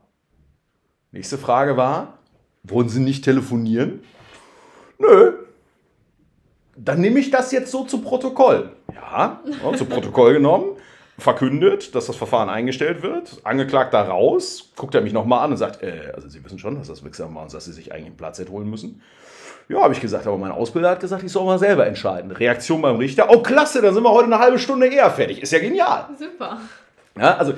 Nächste 1.12 1.36
Frage 1.36 1.76
war, 1.76 2.20
wollen 2.62 2.88
Sie 2.88 3.00
nicht 3.00 3.22
telefonieren? 3.22 4.02
Nö, 4.96 5.39
dann 6.84 7.00
nehme 7.00 7.20
ich 7.20 7.30
das 7.30 7.52
jetzt 7.52 7.70
so 7.70 7.84
zu 7.84 8.00
Protokoll. 8.00 8.70
Ja, 8.94 9.40
ja 9.44 9.76
zu 9.76 9.84
Protokoll 9.84 10.34
genommen, 10.34 10.76
verkündet, 11.18 11.94
dass 11.94 12.06
das 12.06 12.16
Verfahren 12.16 12.48
eingestellt 12.48 13.02
wird, 13.02 13.40
Angeklagter 13.44 14.00
raus, 14.00 14.70
guckt 14.76 14.94
er 14.94 15.02
mich 15.02 15.12
nochmal 15.12 15.44
an 15.44 15.52
und 15.52 15.56
sagt, 15.58 15.82
äh, 15.82 16.12
also 16.14 16.28
Sie 16.28 16.44
wissen 16.44 16.58
schon, 16.58 16.76
dass 16.76 16.88
das 16.88 17.04
wirksam 17.04 17.34
war 17.34 17.42
und 17.42 17.52
dass 17.52 17.64
Sie 17.66 17.72
sich 17.72 17.92
eigentlich 17.92 18.06
einen 18.06 18.16
Platz 18.16 18.38
hätte 18.38 18.52
holen 18.52 18.68
müssen. 18.68 19.02
Ja, 19.68 19.82
habe 19.82 19.94
ich 19.94 20.00
gesagt, 20.00 20.26
aber 20.26 20.36
mein 20.36 20.50
Ausbilder 20.50 20.90
hat 20.90 21.00
gesagt, 21.00 21.22
ich 21.22 21.30
soll 21.30 21.44
mal 21.44 21.58
selber 21.58 21.86
entscheiden. 21.86 22.32
Reaktion 22.32 22.82
beim 22.82 22.96
Richter, 22.96 23.28
oh 23.30 23.40
klasse, 23.40 23.80
dann 23.80 23.94
sind 23.94 24.02
wir 24.02 24.10
heute 24.10 24.24
eine 24.24 24.40
halbe 24.40 24.58
Stunde 24.58 24.88
eher 24.88 25.10
fertig. 25.10 25.40
Ist 25.42 25.52
ja 25.52 25.60
genial. 25.60 26.08
Super. 26.18 26.60
Ja, 27.16 27.36
also 27.36 27.54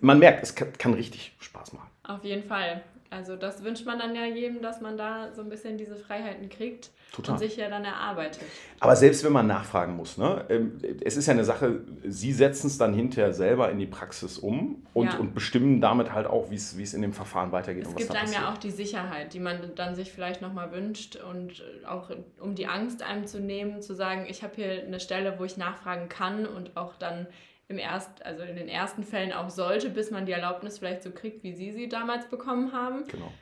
man 0.00 0.18
merkt, 0.18 0.44
es 0.44 0.54
kann, 0.54 0.72
kann 0.78 0.94
richtig 0.94 1.34
Spaß 1.40 1.72
machen. 1.72 1.88
Auf 2.04 2.22
jeden 2.22 2.44
Fall. 2.44 2.82
Also 3.10 3.36
das 3.36 3.62
wünscht 3.62 3.86
man 3.86 3.98
dann 3.98 4.14
ja 4.14 4.24
jedem, 4.24 4.62
dass 4.62 4.80
man 4.80 4.96
da 4.96 5.32
so 5.34 5.42
ein 5.42 5.48
bisschen 5.48 5.78
diese 5.78 5.96
Freiheiten 5.96 6.48
kriegt 6.48 6.90
Total. 7.12 7.34
und 7.34 7.38
sich 7.38 7.56
ja 7.56 7.68
dann 7.68 7.84
erarbeitet. 7.84 8.42
Aber 8.80 8.96
selbst 8.96 9.24
wenn 9.24 9.32
man 9.32 9.46
nachfragen 9.46 9.96
muss, 9.96 10.18
ne, 10.18 10.44
ähm, 10.48 10.78
es 11.04 11.16
ist 11.16 11.26
ja 11.26 11.32
eine 11.32 11.44
Sache, 11.44 11.80
Sie 12.04 12.32
setzen 12.32 12.66
es 12.66 12.78
dann 12.78 12.94
hinterher 12.94 13.32
selber 13.32 13.70
in 13.70 13.78
die 13.78 13.86
Praxis 13.86 14.38
um 14.38 14.86
und, 14.94 15.06
ja. 15.06 15.18
und 15.18 15.34
bestimmen 15.34 15.80
damit 15.80 16.12
halt 16.12 16.26
auch, 16.26 16.50
wie 16.50 16.56
es 16.56 16.94
in 16.94 17.02
dem 17.02 17.12
Verfahren 17.12 17.52
weitergeht. 17.52 17.86
Es 17.86 17.94
gibt 17.94 18.14
einem 18.14 18.32
ja 18.32 18.52
auch 18.52 18.58
die 18.58 18.70
Sicherheit, 18.70 19.32
die 19.34 19.40
man 19.40 19.74
dann 19.74 19.94
sich 19.94 20.12
vielleicht 20.12 20.42
nochmal 20.42 20.72
wünscht 20.72 21.16
und 21.16 21.62
auch 21.86 22.10
um 22.40 22.54
die 22.54 22.66
Angst 22.66 23.02
einem 23.02 23.26
zu 23.26 23.40
nehmen, 23.40 23.82
zu 23.82 23.94
sagen, 23.94 24.26
ich 24.28 24.42
habe 24.42 24.54
hier 24.56 24.84
eine 24.84 25.00
Stelle, 25.00 25.38
wo 25.38 25.44
ich 25.44 25.56
nachfragen 25.56 26.08
kann 26.08 26.46
und 26.46 26.76
auch 26.76 26.94
dann 26.96 27.26
im 27.68 27.78
erst, 27.78 28.24
also 28.24 28.42
in 28.42 28.56
den 28.56 28.68
ersten 28.68 29.02
Fällen 29.02 29.32
auch 29.32 29.50
sollte, 29.50 29.90
bis 29.90 30.10
man 30.10 30.26
die 30.26 30.32
Erlaubnis 30.32 30.78
vielleicht 30.78 31.02
so 31.02 31.10
kriegt, 31.10 31.42
wie 31.42 31.52
Sie 31.52 31.72
sie 31.72 31.88
damals 31.88 32.28
bekommen 32.28 32.72
haben. 32.72 33.04
Genau. 33.08 33.32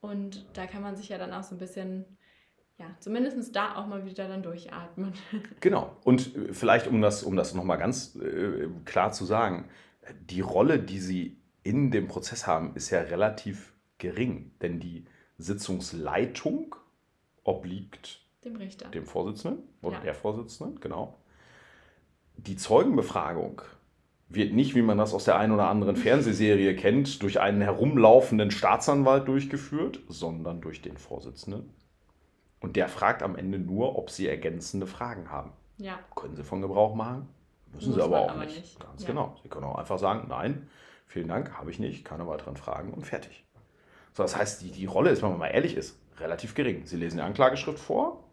Und 0.00 0.46
da 0.54 0.66
kann 0.66 0.82
man 0.82 0.96
sich 0.96 1.08
ja 1.08 1.18
dann 1.18 1.32
auch 1.32 1.42
so 1.42 1.54
ein 1.54 1.58
bisschen, 1.58 2.04
ja, 2.78 2.86
zumindest 2.98 3.54
da 3.54 3.76
auch 3.76 3.86
mal 3.86 4.04
wieder 4.04 4.28
dann 4.28 4.42
durchatmen. 4.42 5.12
Genau. 5.60 5.96
Und 6.04 6.36
äh, 6.36 6.52
vielleicht, 6.52 6.88
um 6.88 7.00
das, 7.00 7.22
um 7.22 7.36
das 7.36 7.54
nochmal 7.54 7.78
ganz 7.78 8.16
äh, 8.16 8.68
klar 8.84 9.12
zu 9.12 9.24
sagen, 9.24 9.68
die 10.20 10.40
Rolle, 10.40 10.78
die 10.78 11.00
Sie 11.00 11.36
in 11.62 11.90
dem 11.90 12.08
Prozess 12.08 12.46
haben, 12.46 12.74
ist 12.74 12.90
ja 12.90 13.00
relativ 13.00 13.74
gering, 13.98 14.52
denn 14.62 14.80
die 14.80 15.04
Sitzungsleitung 15.36 16.74
obliegt 17.44 18.22
dem 18.44 18.56
Richter. 18.56 18.88
Dem 18.88 19.04
Vorsitzenden 19.04 19.64
oder 19.82 19.96
ja. 19.96 20.02
der 20.02 20.14
Vorsitzenden, 20.14 20.80
genau 20.80 21.18
die 22.38 22.56
Zeugenbefragung 22.56 23.62
wird 24.28 24.52
nicht, 24.52 24.74
wie 24.74 24.82
man 24.82 24.98
das 24.98 25.14
aus 25.14 25.24
der 25.24 25.38
einen 25.38 25.52
oder 25.52 25.68
anderen 25.68 25.96
Fernsehserie 25.96 26.76
kennt, 26.76 27.22
durch 27.22 27.40
einen 27.40 27.60
herumlaufenden 27.60 28.50
Staatsanwalt 28.50 29.26
durchgeführt, 29.26 30.00
sondern 30.08 30.60
durch 30.60 30.82
den 30.82 30.96
Vorsitzenden. 30.96 31.70
Und 32.60 32.76
der 32.76 32.88
fragt 32.88 33.22
am 33.22 33.36
Ende 33.36 33.58
nur, 33.58 33.98
ob 33.98 34.10
Sie 34.10 34.28
ergänzende 34.28 34.86
Fragen 34.86 35.30
haben. 35.30 35.52
Ja. 35.78 35.98
Können 36.14 36.36
Sie 36.36 36.44
von 36.44 36.60
Gebrauch 36.60 36.94
machen? 36.94 37.28
Müssen 37.72 37.88
Muss 37.88 37.96
Sie 37.96 38.02
aber 38.02 38.20
auch 38.20 38.30
aber 38.30 38.44
nicht. 38.44 38.58
nicht. 38.58 38.80
Ganz 38.80 39.02
ja. 39.02 39.08
genau. 39.08 39.36
Sie 39.42 39.48
können 39.48 39.64
auch 39.64 39.76
einfach 39.76 39.98
sagen, 39.98 40.26
nein, 40.28 40.68
vielen 41.06 41.28
Dank, 41.28 41.52
habe 41.58 41.70
ich 41.70 41.78
nicht, 41.78 42.04
keine 42.04 42.26
weiteren 42.26 42.56
Fragen 42.56 42.92
und 42.92 43.06
fertig. 43.06 43.44
So, 44.12 44.22
das 44.22 44.36
heißt, 44.36 44.62
die, 44.62 44.70
die 44.70 44.86
Rolle 44.86 45.10
ist, 45.10 45.22
wenn 45.22 45.30
man 45.30 45.38
mal 45.38 45.48
ehrlich 45.48 45.76
ist, 45.76 45.98
relativ 46.18 46.54
gering. 46.54 46.84
Sie 46.86 46.96
lesen 46.96 47.18
die 47.18 47.22
Anklageschrift 47.22 47.78
vor 47.78 48.24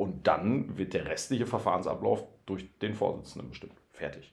und 0.00 0.26
dann 0.26 0.78
wird 0.78 0.94
der 0.94 1.04
restliche 1.04 1.46
Verfahrensablauf 1.46 2.24
durch 2.46 2.66
den 2.78 2.94
Vorsitzenden 2.94 3.50
bestimmt. 3.50 3.74
Fertig. 3.92 4.32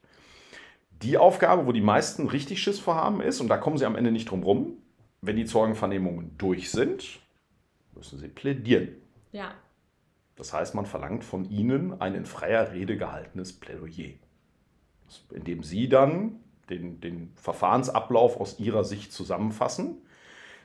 Die 1.02 1.18
Aufgabe, 1.18 1.68
wo 1.68 1.74
die 1.74 1.82
meisten 1.82 2.28
richtig 2.28 2.62
Schiss 2.64 2.80
vorhaben, 2.80 3.20
ist, 3.20 3.42
und 3.42 3.50
da 3.50 3.58
kommen 3.58 3.78
sie 3.78 3.86
am 3.86 3.98
Ende 3.98 4.14
nicht 4.14 4.32
drum 4.32 4.44
rum, 4.44 4.78
wenn 5.22 5.36
die 5.36 5.44
Zeugenvernehmungen 5.44 6.38
durch 6.38 6.72
sind, 6.72 7.20
müssen 7.94 8.18
sie 8.18 8.30
plädieren. 8.30 8.96
Ja. 9.34 9.56
Das 10.38 10.54
heißt, 10.54 10.74
man 10.74 10.86
verlangt 10.86 11.26
von 11.26 11.44
ihnen 11.50 12.00
ein 12.00 12.16
in 12.16 12.26
freier 12.26 12.72
Rede 12.72 12.96
gehaltenes 12.96 13.52
Plädoyer, 13.52 14.14
in 15.32 15.44
dem 15.44 15.64
sie 15.64 15.90
dann 15.90 16.40
den, 16.70 17.02
den 17.02 17.34
Verfahrensablauf 17.36 18.40
aus 18.40 18.58
ihrer 18.58 18.86
Sicht 18.86 19.12
zusammenfassen. 19.12 19.98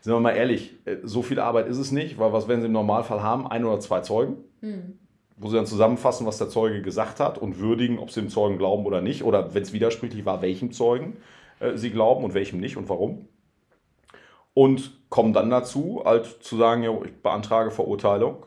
Sind 0.03 0.13
wir 0.13 0.19
mal 0.19 0.33
ehrlich, 0.33 0.75
äh, 0.85 0.97
so 1.05 1.23
viel 1.23 1.39
Arbeit 1.39 1.69
ist 1.69 1.79
es 1.79 1.93
nicht, 1.93 2.19
weil 2.19 2.33
was 2.33 2.49
werden 2.49 2.61
sie 2.61 2.67
im 2.67 2.73
Normalfall 2.73 3.23
haben? 3.23 3.47
Ein 3.47 3.65
oder 3.65 3.79
zwei 3.79 4.01
Zeugen. 4.01 4.39
Mhm. 4.61 4.99
Wo 5.37 5.49
sie 5.49 5.55
dann 5.55 5.67
zusammenfassen, 5.67 6.27
was 6.27 6.39
der 6.39 6.49
Zeuge 6.49 6.83
gesagt 6.83 7.21
hat 7.21 7.39
und 7.39 7.61
würdigen, 7.61 8.01
ob 8.01 8.11
sie 8.11 8.21
dem 8.21 8.29
Zeugen 8.29 8.59
glauben 8.59 8.85
oder 8.85 9.01
nicht. 9.01 9.23
Oder 9.23 9.55
wenn 9.55 9.63
es 9.63 9.73
widersprüchlich 9.73 10.25
war, 10.25 10.43
welchem 10.43 10.73
Zeugen 10.73 11.19
äh, 11.61 11.77
sie 11.77 11.91
glauben 11.91 12.25
und 12.25 12.35
welchem 12.35 12.59
nicht 12.59 12.77
und 12.77 12.89
warum. 12.89 13.29
Und 14.55 15.09
kommen 15.09 15.33
dann 15.33 15.51
dazu, 15.51 16.03
halt 16.05 16.27
zu 16.43 16.57
sagen, 16.57 16.83
ja, 16.83 16.91
ich 17.05 17.23
beantrage 17.23 17.71
Verurteilung 17.71 18.45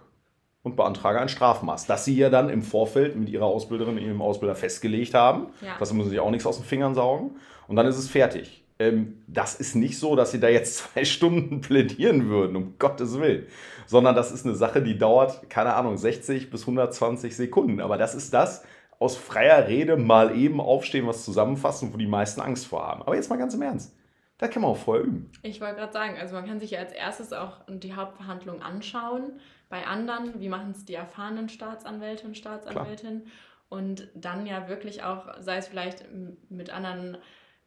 und 0.62 0.76
beantrage 0.76 1.22
ein 1.22 1.30
Strafmaß. 1.30 1.88
Das 1.88 2.04
sie 2.04 2.18
ja 2.18 2.30
dann 2.30 2.50
im 2.50 2.63
Vorfeld 2.63 3.15
mit 3.15 3.30
ihrer 3.30 3.46
Ausbilderin, 3.46 3.98
ihrem 3.98 4.22
Ausbilder 4.22 4.56
festgelegt 4.56 5.13
haben. 5.13 5.48
Ja. 5.62 5.78
Das 5.80 5.94
müssen 5.94 6.10
sie 6.10 6.20
auch 6.20 6.32
nichts 6.32 6.46
aus 6.46 6.58
den 6.58 6.65
Fingern 6.65 6.96
saugen. 6.96 7.38
Und 7.70 7.78
dann 7.78 7.88
ist 7.88 7.98
es 7.98 8.10
fertig. 8.10 8.64
Ähm, 8.78 9.24
das 9.28 9.56
ist 9.56 9.76
nicht 9.76 9.98
so, 9.98 10.16
dass 10.16 10.32
sie 10.32 10.40
da 10.40 10.50
jetzt 10.50 10.78
zwei 10.94 11.06
Stunden 11.06 11.62
plädieren 11.62 12.30
würden, 12.30 12.56
um 12.56 12.76
Gottes 12.78 13.20
Willen 13.20 13.48
sondern 13.86 14.16
das 14.16 14.32
ist 14.32 14.46
eine 14.46 14.56
Sache, 14.56 14.82
die 14.82 14.98
dauert, 14.98 15.50
keine 15.50 15.74
Ahnung, 15.76 15.98
60 15.98 16.50
bis 16.50 16.62
120 16.62 17.36
Sekunden. 17.36 17.82
Aber 17.82 17.98
das 17.98 18.16
ist 18.16 18.34
das, 18.34 18.64
aus 19.00 19.18
freier 19.18 19.68
Rede 19.68 19.98
mal 19.98 20.36
eben 20.36 20.62
aufstehen, 20.62 21.08
was 21.08 21.26
zusammenfassen, 21.26 21.94
wo 21.94 21.98
die 21.98 22.08
meisten 22.08 22.42
Angst 22.42 22.68
vor 22.68 22.86
haben. 22.86 23.02
Aber 23.02 23.16
jetzt 23.16 23.30
mal 23.30 23.38
ganz 23.38 23.54
im 23.54 23.62
Ernst. 23.62 23.96
Da 24.38 24.48
kann 24.48 24.62
man 24.62 24.72
auch 24.72 24.78
vorher 24.78 25.06
üben. 25.06 25.32
Ich 25.44 25.62
wollte 25.62 25.76
gerade 25.76 25.94
sagen, 25.94 26.18
also 26.20 26.36
man 26.36 26.46
kann 26.46 26.60
sich 26.60 26.72
ja 26.72 26.80
als 26.80 26.92
erstes 26.92 27.32
auch 27.32 27.62
die 27.70 27.94
Hauptverhandlung 27.94 28.62
anschauen. 28.62 29.40
Bei 29.70 29.86
anderen, 29.86 30.42
wie 30.42 30.50
machen 30.50 30.72
es 30.72 30.84
die 30.84 30.94
erfahrenen 30.94 31.48
Staatsanwälte 31.48 32.28
und 32.28 32.38
Staatsanwältinnen? 32.38 33.28
Und 33.70 34.10
dann 34.14 34.46
ja 34.46 34.68
wirklich 34.68 35.04
auch, 35.04 35.28
sei 35.40 35.58
es 35.58 35.68
vielleicht 35.68 36.06
mit 36.50 36.70
anderen 36.70 37.18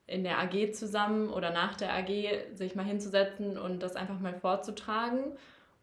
in 0.09 0.25
der 0.25 0.39
AG 0.41 0.73
zusammen 0.73 1.29
oder 1.29 1.53
nach 1.53 1.77
der 1.77 1.95
AG, 1.95 2.55
sich 2.55 2.75
mal 2.75 2.85
hinzusetzen 2.85 3.57
und 3.57 3.83
das 3.83 3.95
einfach 3.95 4.19
mal 4.19 4.35
vorzutragen 4.35 5.37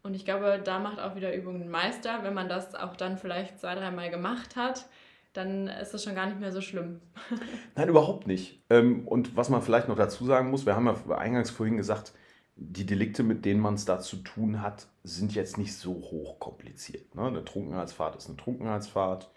und 0.06 0.14
ich 0.14 0.24
glaube, 0.24 0.62
da 0.64 0.78
macht 0.78 1.00
auch 1.00 1.16
wieder 1.16 1.34
Übung 1.36 1.58
den 1.58 1.72
Meister. 1.72 2.20
Wenn 2.22 2.36
man 2.36 2.48
das 2.48 2.76
auch 2.76 2.96
dann 2.96 3.18
vielleicht 3.18 3.60
zwei, 3.60 3.74
dreimal 3.74 4.12
gemacht 4.12 4.56
hat, 4.56 4.86
dann 5.34 5.68
ist 5.68 5.96
das 5.96 6.04
schon 6.04 6.14
gar 6.14 6.28
nicht 6.28 6.40
mehr 6.40 6.52
so 6.52 6.62
schlimm. 6.62 7.02
Nein, 7.76 7.90
überhaupt 7.90 8.28
nicht. 8.28 8.62
Ähm, 8.70 9.08
und 9.08 9.36
was 9.36 9.50
man 9.50 9.64
vielleicht 9.64 9.88
noch 9.88 9.96
dazu 9.96 10.24
sagen 10.24 10.52
muss, 10.52 10.68
wir 10.68 10.76
haben 10.76 10.86
ja 10.86 11.18
eingangs 11.18 11.50
vorhin 11.50 11.76
gesagt, 11.76 12.14
die 12.56 12.86
Delikte, 12.86 13.24
mit 13.24 13.46
denen 13.46 13.60
man 13.60 13.74
es 13.74 13.86
da 13.86 14.00
zu 14.00 14.18
tun 14.18 14.62
hat, 14.62 14.86
sind 15.04 15.34
jetzt 15.34 15.58
nicht 15.58 15.76
so 15.76 15.94
hoch 15.94 16.40
kompliziert. 16.40 17.16
Ne? 17.16 17.24
Eine 17.24 17.44
Trunkenheitsfahrt 17.44 18.16
ist 18.16 18.28
eine 18.28 18.38
Trunkenheitsfahrt, 18.38 19.32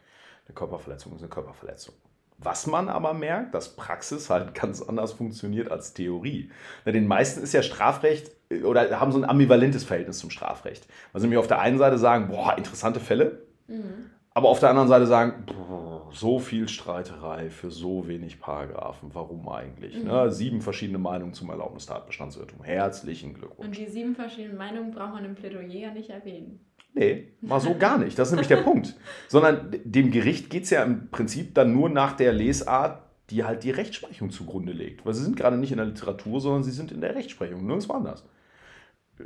eine 0.47 0.55
Körperverletzung 0.55 1.15
ist 1.15 1.23
eine 1.23 1.31
Körperverletzung. 1.31 1.95
Was 2.39 2.69
man 2.69 2.89
aber 2.89 3.15
merkt, 3.15 3.55
dass 3.55 3.75
Praxis 3.75 4.31
halt 4.31 4.55
ganz 4.55 4.81
anders 4.81 5.13
funktioniert 5.13 5.71
als 5.73 5.93
Theorie. 5.93 6.51
Den 6.87 7.09
meisten 7.09 7.43
ist 7.43 7.53
ja 7.53 7.63
Strafrecht 7.63 8.31
oder 8.65 9.01
haben 9.01 9.11
so 9.11 9.19
ein 9.19 9.29
ambivalentes 9.29 9.83
Verhältnis 9.83 10.19
zum 10.19 10.31
Strafrecht. 10.31 10.87
Weil 11.13 11.21
sie 11.21 11.27
nämlich 11.27 11.41
auf 11.41 11.49
der 11.49 11.61
einen 11.61 11.79
Seite 11.79 11.99
sagen, 11.99 12.29
boah, 12.29 12.57
interessante 12.57 13.01
Fälle, 13.01 13.43
mhm. 13.67 14.11
aber 14.35 14.49
auf 14.49 14.61
der 14.61 14.71
anderen 14.71 14.89
Seite 14.89 15.07
sagen, 15.07 15.45
boah, 15.47 16.09
so 16.13 16.39
viel 16.39 16.69
Streiterei 16.69 17.51
für 17.51 17.73
so 17.73 18.07
wenig 18.07 18.39
Paragraphen, 18.41 19.11
warum 19.15 19.49
eigentlich? 19.49 19.97
Mhm. 19.97 20.09
Ne? 20.09 20.31
Sieben 20.31 20.63
verschiedene 20.63 20.99
Meinungen 20.99 21.35
zum 21.35 21.51
Erlaubnistatbestandsirrtum. 21.51 22.63
Herzlichen 22.63 23.35
Glückwunsch. 23.35 23.67
Und 23.67 23.77
die 23.77 23.87
sieben 23.87 24.15
verschiedenen 24.15 24.57
Meinungen 24.57 24.93
braucht 24.93 25.15
man 25.15 25.25
im 25.25 25.35
Plädoyer 25.35 25.67
ja 25.67 25.91
nicht 25.91 26.11
erwähnen. 26.11 26.61
Nee, 26.99 27.29
mal 27.41 27.61
so 27.61 27.77
gar 27.79 27.97
nicht. 27.97 28.19
Das 28.19 28.29
ist 28.29 28.33
nämlich 28.33 28.49
der 28.49 28.57
Punkt. 28.57 28.97
Sondern 29.29 29.71
dem 29.85 30.11
Gericht 30.11 30.51
geht 30.51 30.65
es 30.65 30.71
ja 30.71 30.83
im 30.83 31.11
Prinzip 31.11 31.55
dann 31.55 31.73
nur 31.73 31.89
nach 31.89 32.15
der 32.15 32.33
Lesart, 32.33 33.05
die 33.31 33.45
halt 33.45 33.63
die 33.63 33.71
Rechtsprechung 33.71 34.31
zugrunde 34.31 34.73
legt. 34.73 35.07
Weil 35.07 35.15
sie 35.15 35.23
sind 35.23 35.37
gerade 35.37 35.57
nicht 35.57 35.71
in 35.71 35.77
der 35.77 35.87
Literatur, 35.87 36.41
sondern 36.41 36.65
sie 36.65 36.73
sind 36.73 36.91
in 36.91 37.01
der 37.01 37.15
Rechtsprechung. 37.15 37.65
Nirgends 37.65 37.89
anders. 37.89 38.25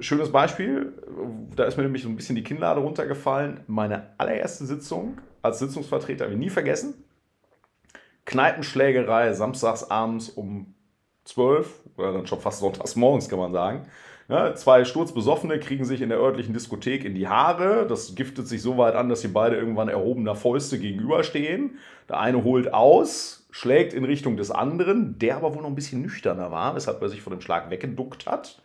Schönes 0.00 0.30
Beispiel, 0.30 0.92
da 1.56 1.64
ist 1.64 1.78
mir 1.78 1.84
nämlich 1.84 2.02
so 2.02 2.10
ein 2.10 2.16
bisschen 2.16 2.36
die 2.36 2.44
Kinnlade 2.44 2.80
runtergefallen. 2.80 3.60
Meine 3.68 4.10
allererste 4.18 4.66
Sitzung 4.66 5.18
als 5.40 5.58
Sitzungsvertreter 5.58 6.24
habe 6.24 6.34
ich 6.34 6.40
nie 6.40 6.50
vergessen. 6.50 7.04
Kneipenschlägerei 8.26 9.32
samstags 9.32 9.90
abends 9.90 10.28
um 10.28 10.74
12 11.24 11.72
oder 11.96 12.12
dann 12.12 12.26
schon 12.26 12.40
fast 12.40 12.60
sonntags 12.60 12.96
morgens, 12.96 13.30
kann 13.30 13.38
man 13.38 13.52
sagen. 13.52 13.86
Ja, 14.28 14.54
zwei 14.54 14.84
Sturzbesoffene 14.84 15.58
kriegen 15.58 15.84
sich 15.84 16.00
in 16.00 16.08
der 16.08 16.18
örtlichen 16.18 16.54
Diskothek 16.54 17.04
in 17.04 17.14
die 17.14 17.28
Haare. 17.28 17.86
Das 17.86 18.14
giftet 18.14 18.46
sich 18.46 18.62
so 18.62 18.78
weit 18.78 18.94
an, 18.94 19.08
dass 19.08 19.20
sie 19.20 19.28
beide 19.28 19.56
irgendwann 19.56 19.88
erhobener 19.88 20.34
Fäuste 20.34 20.78
gegenüberstehen. 20.78 21.78
Der 22.08 22.20
eine 22.20 22.44
holt 22.44 22.72
aus, 22.72 23.46
schlägt 23.50 23.92
in 23.94 24.04
Richtung 24.04 24.36
des 24.36 24.50
anderen, 24.50 25.18
der 25.18 25.36
aber 25.36 25.54
wohl 25.54 25.62
noch 25.62 25.68
ein 25.68 25.74
bisschen 25.74 26.02
nüchterner 26.02 26.50
war, 26.50 26.74
weshalb 26.74 27.02
er 27.02 27.08
sich 27.08 27.22
von 27.22 27.32
dem 27.32 27.40
Schlag 27.40 27.70
weggeduckt 27.70 28.26
hat. 28.26 28.62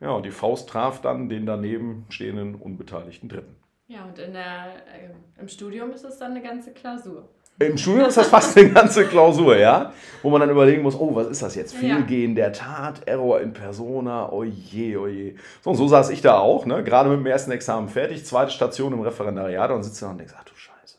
Ja, 0.00 0.10
und 0.10 0.26
die 0.26 0.30
Faust 0.30 0.68
traf 0.68 1.00
dann 1.00 1.28
den 1.28 1.46
daneben 1.46 2.04
stehenden 2.10 2.54
unbeteiligten 2.54 3.28
Dritten. 3.28 3.56
Ja, 3.88 4.04
und 4.04 4.18
in 4.18 4.32
der, 4.32 4.74
äh, 4.92 5.40
im 5.40 5.48
Studium 5.48 5.92
ist 5.92 6.04
es 6.04 6.18
dann 6.18 6.32
eine 6.32 6.42
ganze 6.42 6.72
Klausur. 6.72 7.28
Im 7.58 7.78
Studium 7.78 8.06
ist 8.06 8.18
das 8.18 8.28
fast 8.28 8.56
eine 8.58 8.70
ganze 8.70 9.06
Klausur, 9.06 9.56
ja? 9.56 9.92
Wo 10.22 10.28
man 10.28 10.40
dann 10.40 10.50
überlegen 10.50 10.82
muss, 10.82 10.98
oh, 10.98 11.14
was 11.14 11.28
ist 11.28 11.42
das 11.42 11.54
jetzt? 11.54 11.74
Fehlgehen 11.74 12.34
der 12.34 12.52
Tat, 12.52 13.06
Error 13.06 13.40
in 13.40 13.54
Persona, 13.54 14.30
oje, 14.30 15.00
oje. 15.00 15.36
So, 15.62 15.70
und 15.70 15.76
so 15.76 15.88
saß 15.88 16.10
ich 16.10 16.20
da 16.20 16.38
auch, 16.38 16.66
ne? 16.66 16.84
gerade 16.84 17.08
mit 17.08 17.18
dem 17.20 17.26
ersten 17.26 17.52
Examen 17.52 17.88
fertig, 17.88 18.26
zweite 18.26 18.50
Station 18.50 18.92
im 18.92 19.00
Referendariat 19.00 19.70
und 19.70 19.84
sitze 19.84 20.04
da 20.04 20.10
und 20.10 20.18
denke, 20.18 20.34
ach 20.36 20.44
du 20.44 20.54
Scheiße, 20.54 20.98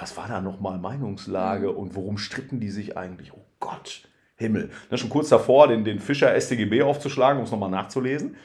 was, 0.00 0.16
war 0.16 0.26
da 0.26 0.40
nochmal 0.40 0.78
Meinungslage 0.78 1.70
mhm. 1.70 1.76
und 1.76 1.94
worum 1.94 2.18
stritten 2.18 2.58
die 2.58 2.70
sich 2.70 2.96
eigentlich? 2.96 3.32
Oh 3.32 3.44
Gott, 3.60 4.08
Himmel. 4.36 4.70
Dann 4.88 4.98
schon 4.98 5.10
kurz 5.10 5.28
davor, 5.28 5.68
den, 5.68 5.84
den 5.84 6.00
Fischer 6.00 6.40
StGB 6.40 6.82
aufzuschlagen, 6.82 7.38
um 7.38 7.44
es 7.44 7.52
nochmal 7.52 7.70
nachzulesen. 7.70 8.36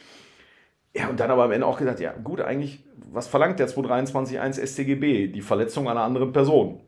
Ja, 0.95 1.09
und 1.09 1.19
dann 1.19 1.29
aber 1.29 1.43
am 1.43 1.51
Ende 1.51 1.67
auch 1.67 1.77
gesagt, 1.77 1.99
ja 1.99 2.13
gut, 2.23 2.39
eigentlich, 2.39 2.83
was 3.11 3.27
verlangt 3.27 3.59
der 3.59 3.67
223.1 3.67 4.65
StGB? 4.65 5.27
Die 5.27 5.41
Verletzung 5.41 5.89
einer 5.89 6.01
anderen 6.01 6.31
Person. 6.31 6.79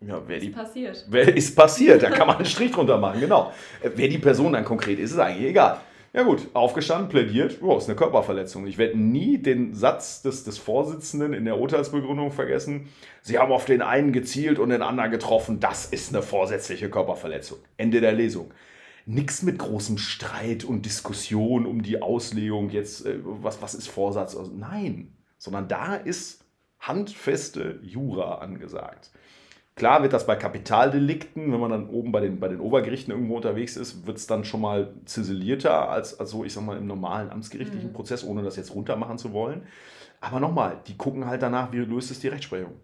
Ja, 0.00 0.22
wer 0.26 0.38
ist 0.38 0.46
die, 0.46 0.50
passiert. 0.50 1.06
Wer 1.10 1.36
ist 1.36 1.54
passiert? 1.54 2.02
Da 2.02 2.08
kann 2.08 2.26
man 2.26 2.36
einen 2.36 2.46
Strich 2.46 2.72
drunter 2.72 2.96
machen, 2.96 3.20
genau. 3.20 3.52
Wer 3.82 4.08
die 4.08 4.18
Person 4.18 4.54
dann 4.54 4.64
konkret 4.64 4.98
ist, 4.98 5.12
ist 5.12 5.18
eigentlich 5.18 5.50
egal. 5.50 5.78
Ja 6.12 6.22
gut, 6.22 6.48
aufgestanden, 6.54 7.08
plädiert, 7.08 7.58
oh, 7.62 7.76
ist 7.76 7.88
eine 7.88 7.96
Körperverletzung. 7.96 8.66
Ich 8.66 8.78
werde 8.78 8.98
nie 8.98 9.38
den 9.38 9.74
Satz 9.74 10.22
des, 10.22 10.42
des 10.42 10.58
Vorsitzenden 10.58 11.34
in 11.34 11.44
der 11.44 11.58
Urteilsbegründung 11.58 12.32
vergessen. 12.32 12.88
Sie 13.22 13.38
haben 13.38 13.52
auf 13.52 13.66
den 13.66 13.82
einen 13.82 14.12
gezielt 14.12 14.58
und 14.58 14.70
den 14.70 14.82
anderen 14.82 15.10
getroffen. 15.10 15.60
Das 15.60 15.84
ist 15.86 16.12
eine 16.12 16.22
vorsätzliche 16.22 16.88
Körperverletzung. 16.88 17.58
Ende 17.76 18.00
der 18.00 18.12
Lesung. 18.12 18.50
Nichts 19.06 19.42
mit 19.42 19.58
großem 19.58 19.98
Streit 19.98 20.64
und 20.64 20.86
Diskussion 20.86 21.66
um 21.66 21.82
die 21.82 22.02
Auslegung 22.02 22.70
jetzt, 22.70 23.06
äh, 23.06 23.18
was, 23.22 23.62
was 23.62 23.74
ist 23.74 23.88
Vorsatz? 23.88 24.36
Also, 24.36 24.52
nein, 24.52 25.16
sondern 25.38 25.68
da 25.68 25.94
ist 25.94 26.44
handfeste 26.78 27.80
Jura 27.82 28.36
angesagt. 28.36 29.10
Klar 29.76 30.02
wird 30.02 30.12
das 30.12 30.26
bei 30.26 30.36
Kapitaldelikten, 30.36 31.52
wenn 31.52 31.60
man 31.60 31.70
dann 31.70 31.88
oben 31.88 32.12
bei 32.12 32.20
den, 32.20 32.38
bei 32.38 32.48
den 32.48 32.60
Obergerichten 32.60 33.12
irgendwo 33.12 33.36
unterwegs 33.36 33.76
ist, 33.76 34.06
wird 34.06 34.18
es 34.18 34.26
dann 34.26 34.44
schon 34.44 34.60
mal 34.60 34.94
ziselierter 35.06 35.88
als, 35.88 36.20
als 36.20 36.30
so, 36.30 36.44
ich 36.44 36.52
sag 36.52 36.66
mal, 36.66 36.76
im 36.76 36.86
normalen 36.86 37.30
amtsgerichtlichen 37.30 37.88
mhm. 37.88 37.94
Prozess, 37.94 38.22
ohne 38.24 38.42
das 38.42 38.56
jetzt 38.56 38.74
runtermachen 38.74 39.16
zu 39.16 39.32
wollen. 39.32 39.62
Aber 40.20 40.38
nochmal, 40.38 40.80
die 40.86 40.98
gucken 40.98 41.26
halt 41.26 41.40
danach, 41.40 41.72
wie 41.72 41.78
löst 41.78 42.10
es 42.10 42.20
die 42.20 42.28
Rechtsprechung. 42.28 42.74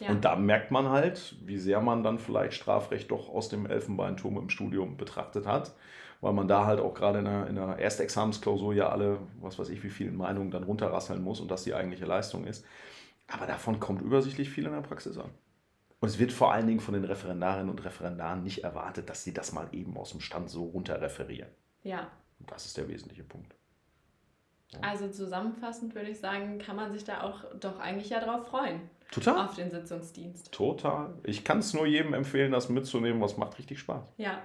Ja. 0.00 0.10
Und 0.10 0.24
da 0.24 0.36
merkt 0.36 0.70
man 0.70 0.88
halt, 0.88 1.36
wie 1.44 1.58
sehr 1.58 1.80
man 1.80 2.02
dann 2.02 2.18
vielleicht 2.18 2.54
Strafrecht 2.54 3.10
doch 3.10 3.28
aus 3.28 3.48
dem 3.48 3.66
Elfenbeinturm 3.66 4.36
im 4.38 4.50
Studium 4.50 4.96
betrachtet 4.96 5.46
hat, 5.46 5.74
weil 6.20 6.32
man 6.32 6.48
da 6.48 6.66
halt 6.66 6.80
auch 6.80 6.94
gerade 6.94 7.20
in 7.20 7.24
der, 7.26 7.46
in 7.46 7.54
der 7.54 7.78
Erstexamensklausur 7.78 8.74
ja 8.74 8.88
alle, 8.88 9.18
was 9.40 9.58
weiß 9.58 9.68
ich, 9.68 9.82
wie 9.84 9.90
viele 9.90 10.10
Meinungen 10.10 10.50
dann 10.50 10.64
runterrasseln 10.64 11.22
muss 11.22 11.40
und 11.40 11.50
das 11.50 11.64
die 11.64 11.74
eigentliche 11.74 12.06
Leistung 12.06 12.44
ist. 12.44 12.64
Aber 13.28 13.46
davon 13.46 13.78
kommt 13.78 14.02
übersichtlich 14.02 14.50
viel 14.50 14.66
in 14.66 14.72
der 14.72 14.80
Praxis 14.80 15.16
an. 15.16 15.30
Und 16.00 16.08
es 16.08 16.18
wird 16.18 16.32
vor 16.32 16.52
allen 16.52 16.66
Dingen 16.66 16.80
von 16.80 16.92
den 16.92 17.04
Referendarinnen 17.04 17.70
und 17.70 17.84
Referendaren 17.84 18.42
nicht 18.42 18.64
erwartet, 18.64 19.08
dass 19.08 19.24
sie 19.24 19.32
das 19.32 19.52
mal 19.52 19.68
eben 19.72 19.96
aus 19.96 20.10
dem 20.10 20.20
Stand 20.20 20.50
so 20.50 20.64
runter 20.64 21.00
referieren. 21.00 21.48
Ja. 21.82 22.10
Und 22.40 22.50
das 22.50 22.66
ist 22.66 22.76
der 22.76 22.88
wesentliche 22.88 23.22
Punkt. 23.22 23.54
Also 24.82 25.08
zusammenfassend 25.08 25.94
würde 25.94 26.10
ich 26.10 26.18
sagen, 26.18 26.58
kann 26.58 26.76
man 26.76 26.92
sich 26.92 27.04
da 27.04 27.22
auch 27.22 27.44
doch 27.58 27.78
eigentlich 27.78 28.10
ja 28.10 28.20
drauf 28.20 28.46
freuen. 28.48 28.80
Total. 29.10 29.44
Auf 29.44 29.54
den 29.54 29.70
Sitzungsdienst. 29.70 30.50
Total. 30.52 31.14
Ich 31.22 31.44
kann 31.44 31.58
es 31.58 31.72
nur 31.72 31.86
jedem 31.86 32.14
empfehlen, 32.14 32.52
das 32.52 32.68
mitzunehmen, 32.68 33.20
was 33.20 33.36
macht 33.36 33.58
richtig 33.58 33.78
Spaß. 33.78 34.02
Ja. 34.16 34.42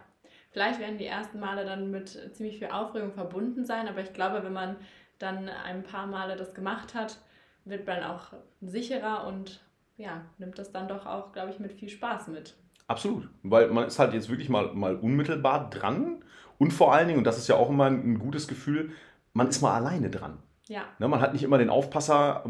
Vielleicht 0.52 0.80
werden 0.80 0.98
die 0.98 1.06
ersten 1.06 1.40
Male 1.40 1.64
dann 1.66 1.92
mit 1.92 2.10
ziemlich 2.34 2.58
viel 2.58 2.70
Aufregung 2.70 3.14
verbunden 3.14 3.66
sein, 3.66 3.88
aber 3.88 4.02
ich 4.02 4.14
glaube, 4.14 4.44
wenn 4.44 4.54
man 4.54 4.76
dann 5.20 5.48
ein 5.48 5.84
paar 5.84 6.08
Male 6.08 6.36
das 6.36 6.54
gemacht 6.54 6.96
hat, 6.96 7.18
wird 7.66 7.86
man 7.86 8.04
auch 8.04 8.34
sicherer 8.62 9.28
und 9.28 9.62
ja, 9.98 10.26
nimmt 10.38 10.58
das 10.58 10.72
dann 10.72 10.88
doch 10.88 11.06
auch, 11.06 11.34
glaube 11.34 11.52
ich, 11.52 11.60
mit 11.60 11.74
viel 11.74 11.90
Spaß 11.90 12.30
mit. 12.30 12.56
Absolut, 12.88 13.30
weil 13.44 13.68
man 13.68 13.86
ist 13.86 14.00
halt 14.00 14.14
jetzt 14.14 14.30
wirklich 14.30 14.50
mal, 14.50 14.74
mal 14.74 14.96
unmittelbar 14.96 15.70
dran 15.70 16.24
und 16.58 16.72
vor 16.72 16.94
allen 16.94 17.08
Dingen, 17.08 17.20
und 17.20 17.26
das 17.26 17.38
ist 17.38 17.48
ja 17.48 17.56
auch 17.56 17.70
immer 17.70 17.86
ein, 17.86 18.14
ein 18.14 18.20
gutes 18.20 18.48
Gefühl, 18.48 18.92
man 19.34 19.48
ist 19.48 19.62
mal 19.62 19.76
alleine 19.76 20.10
dran. 20.10 20.40
Ja. 20.70 20.84
Ne, 21.00 21.08
man 21.08 21.20
hat 21.20 21.34
nicht 21.34 21.42
immer 21.42 21.58
den 21.58 21.72
Aufpasser, 21.72 22.46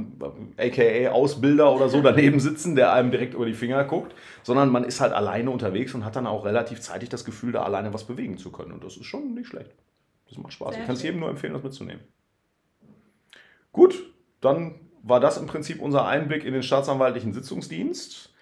aka 0.58 1.10
Ausbilder 1.10 1.74
oder 1.74 1.88
so 1.88 2.02
daneben 2.02 2.42
sitzen, 2.42 2.76
der 2.76 2.92
einem 2.92 3.12
direkt 3.12 3.34
über 3.34 3.46
die 3.46 3.54
Finger 3.54 3.86
guckt, 3.86 4.13
sondern 4.44 4.70
man 4.70 4.84
ist 4.84 5.00
halt 5.00 5.13
alleine 5.13 5.50
unterwegs 5.52 5.94
und 5.96 6.04
hat 6.04 6.18
dann 6.18 6.28
auch 6.28 6.44
relativ 6.44 6.82
zeitig 6.82 7.08
das 7.08 7.24
Gefühl, 7.24 7.54
da 7.54 7.63
alleine 7.63 7.94
was 7.94 8.04
bewegen 8.04 8.38
zu 8.38 8.52
können. 8.52 8.74
Und 8.74 8.84
das 8.84 8.98
ist 8.98 9.06
schon 9.06 9.34
nicht 9.36 9.48
schlecht. 9.48 9.72
Das 10.28 10.38
macht 10.38 10.52
Spaß. 10.52 10.74
Sehr 10.74 10.82
ich 10.82 10.86
kann 10.86 10.96
es 10.96 11.04
jedem 11.04 11.22
nur 11.22 11.30
empfehlen, 11.30 11.54
das 11.54 11.63
mitzunehmen. 11.63 12.04
Gut, 13.72 13.96
dann 14.42 14.76
war 15.02 15.22
das 15.22 15.38
im 15.38 15.48
Prinzip 15.48 15.82
unser 15.82 16.06
Einblick 16.06 16.44
in 16.44 16.54
den 16.54 16.63
staatsanwaltlichen 16.63 17.32
Sitzungsdienst. 17.32 18.34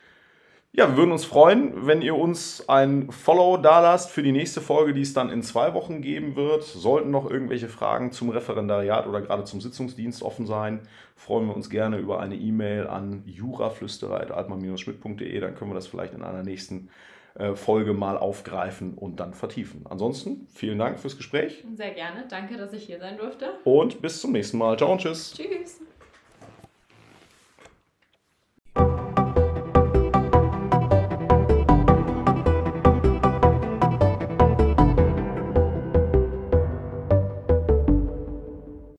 Ja, 0.74 0.90
wir 0.90 0.98
würden 0.98 1.12
uns 1.12 1.26
freuen, 1.26 1.88
wenn 1.88 2.04
ihr 2.04 2.16
uns 2.16 2.70
ein 2.70 3.12
Follow 3.12 3.58
dalasst 3.58 4.12
für 4.12 4.22
die 4.22 4.32
nächste 4.32 4.62
Folge, 4.62 4.94
die 4.94 5.02
es 5.02 5.14
dann 5.14 5.32
in 5.32 5.42
zwei 5.42 5.74
Wochen 5.74 6.02
geben 6.02 6.36
wird. 6.36 6.64
Sollten 6.64 7.10
noch 7.10 7.28
irgendwelche 7.30 7.68
Fragen 7.68 8.12
zum 8.12 8.30
Referendariat 8.30 9.08
oder 9.08 9.22
gerade 9.22 9.44
zum 9.46 9.60
Sitzungsdienst 9.60 10.22
offen 10.22 10.46
sein, 10.46 10.82
freuen 11.16 11.48
wir 11.48 11.56
uns 11.56 11.72
gerne 11.72 11.98
über 11.98 12.20
eine 12.20 12.36
E-Mail 12.36 12.86
an 12.88 13.24
juraflüsterer.altmann-schmidt.de. 13.26 15.40
Dann 15.40 15.56
können 15.56 15.72
wir 15.72 15.76
das 15.76 15.88
vielleicht 15.88 16.14
in 16.14 16.22
einer 16.22 16.44
nächsten 16.44 16.90
äh, 17.36 17.56
Folge 17.56 17.94
mal 17.94 18.18
aufgreifen 18.18 18.94
und 18.94 19.20
dann 19.20 19.34
vertiefen. 19.34 19.86
Ansonsten 19.90 20.48
vielen 20.54 20.78
Dank 20.78 21.00
fürs 21.00 21.18
Gespräch. 21.18 21.64
Sehr 21.76 21.92
gerne. 21.92 22.26
Danke, 22.30 22.58
dass 22.58 22.74
ich 22.74 22.84
hier 22.84 23.00
sein 23.00 23.18
durfte. 23.18 23.54
Und 23.64 24.02
bis 24.02 24.22
zum 24.22 24.32
nächsten 24.32 24.58
Mal. 24.58 24.78
Ciao 24.78 24.92
und 24.92 25.02
tschüss. 25.02 25.34
Tschüss. 25.34 25.82